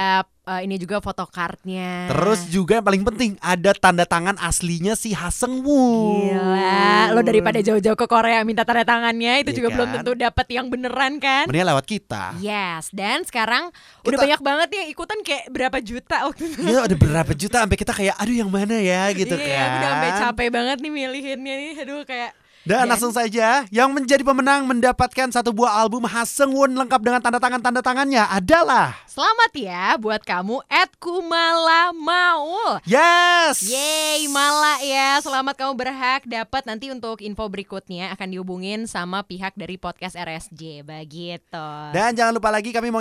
eh, 0.47 0.61
ini 0.63 0.79
juga 0.79 1.03
photocardnya. 1.03 2.07
Terus 2.09 2.47
juga 2.49 2.79
yang 2.79 2.87
paling 2.87 3.03
penting 3.03 3.31
ada 3.43 3.75
tanda 3.75 4.07
tangan 4.07 4.39
aslinya 4.39 4.95
si 4.95 5.11
Hasengwon. 5.11 6.31
Gila, 6.31 7.11
lo 7.11 7.21
daripada 7.21 7.59
jauh-jauh 7.59 7.99
ke 7.99 8.07
Korea 8.07 8.47
minta 8.47 8.63
tanda 8.63 8.87
tangannya 8.87 9.43
itu 9.43 9.51
Iya 9.51 9.57
juga 9.59 9.69
belum 9.75 9.89
kan? 9.91 9.95
tentu 10.01 10.13
dapat 10.15 10.47
yang 10.49 10.67
beneran 10.71 11.13
kan? 11.19 11.45
Mending 11.51 11.67
lewat 11.67 11.85
kita. 11.85 12.39
Yes, 12.39 12.95
dan 12.95 13.27
sekarang 13.27 13.75
udah 14.03 14.15
Kita- 14.15 14.23
banyak 14.23 14.41
banget 14.41 14.69
yang 14.73 14.87
ikutan 14.89 15.19
kayak 15.27 15.45
berapa 15.51 15.79
juta 15.83 16.17
waktu 16.31 16.43
itu. 16.47 16.61
Iya 16.63 16.79
udah 16.87 16.97
berapa 16.97 17.33
juta 17.35 17.57
sampai 17.67 17.79
kita 17.79 17.93
kayak 17.93 18.15
aduh 18.17 18.37
yang 18.37 18.51
mana 18.51 18.77
ya 18.79 19.11
gitu 19.13 19.35
iya, 19.35 19.43
kan. 19.43 19.67
aku 19.67 19.77
udah 19.77 19.91
sampai 19.91 20.11
capek 20.23 20.49
banget 20.55 20.77
nih 20.79 20.93
milihinnya 20.95 21.55
nih. 21.59 21.73
Aduh 21.83 22.03
kayak 22.07 22.31
Dan 22.67 22.83
Dan- 22.83 22.89
langsung 22.91 23.15
saja 23.15 23.63
yang 23.71 23.95
menjadi 23.95 24.27
pemenang 24.27 24.67
mendapatkan 24.67 25.31
satu 25.31 25.55
buah 25.55 25.87
album 25.87 26.03
Hasengwon 26.03 26.75
lengkap 26.75 26.99
dengan 26.99 27.23
tanda 27.23 27.39
tangan-tanda 27.39 27.79
tangannya 27.79 28.27
adalah 28.27 28.99
Selamat 29.07 29.55
ya 29.55 29.95
buat 29.95 30.27
kamu 30.27 30.67
Ed 30.67 30.91
Kumala 30.99 31.95
Maul. 31.95 32.83
Yes. 32.83 33.63
Yeay 33.63 34.27
Mala 34.27 34.83
ya 34.83 35.23
Selamat 35.23 35.55
kamu 35.55 35.79
berhak 35.79 36.27
dapat 36.27 36.67
nanti 36.67 36.91
untuk 36.91 37.23
info 37.23 37.47
berikutnya 37.47 38.11
Akan 38.11 38.35
dihubungin 38.35 38.91
sama 38.91 39.23
pihak 39.23 39.55
dari 39.55 39.79
podcast 39.79 40.19
RSJ 40.19 40.83
Begitu 40.83 41.71
Dan 41.95 42.19
jangan 42.19 42.35
lupa 42.35 42.51
lagi 42.51 42.75
kami 42.75 42.91
mau 42.91 43.01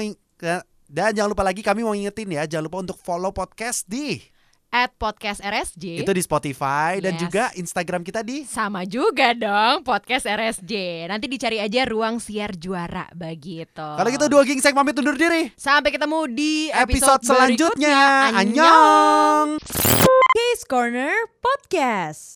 dan 0.85 1.17
jangan 1.17 1.33
lupa 1.33 1.41
lagi 1.41 1.65
kami 1.65 1.81
mau 1.81 1.97
ingetin 1.97 2.29
ya 2.29 2.45
jangan 2.45 2.69
lupa 2.69 2.77
untuk 2.85 2.97
follow 3.01 3.33
podcast 3.33 3.89
di 3.89 4.21
At 4.69 4.91
podcast 4.95 5.39
RSJ 5.39 6.03
itu 6.03 6.11
di 6.11 6.19
Spotify 6.19 6.99
dan 6.99 7.15
Yes. 7.15 7.21
juga 7.21 7.43
Instagram 7.55 8.01
kita 8.01 8.21
di 8.21 8.43
Sama 8.43 8.83
juga 8.83 9.31
dong 9.31 9.87
podcast 9.87 10.27
RSJ 10.27 11.05
Nanti 11.07 11.31
dicari 11.31 11.63
aja 11.63 11.87
ruang 11.87 12.19
siar 12.19 12.57
juara 12.59 13.07
Begitu 13.11 13.71
Kalau 13.75 14.09
gitu 14.09 14.25
dua 14.27 14.43
gingsek 14.43 14.75
pamit 14.75 14.97
undur 14.97 15.15
diri. 15.15 15.47
Sampai 15.55 15.93
ketemu 15.93 16.27
di 16.27 16.67
Episode, 16.67 17.21
episode, 17.21 17.21
selanjutnya. 17.23 17.97
Annyeong. 18.35 19.49
Case 20.35 20.63
Corner 20.67 21.15
Podcast. 21.39 22.25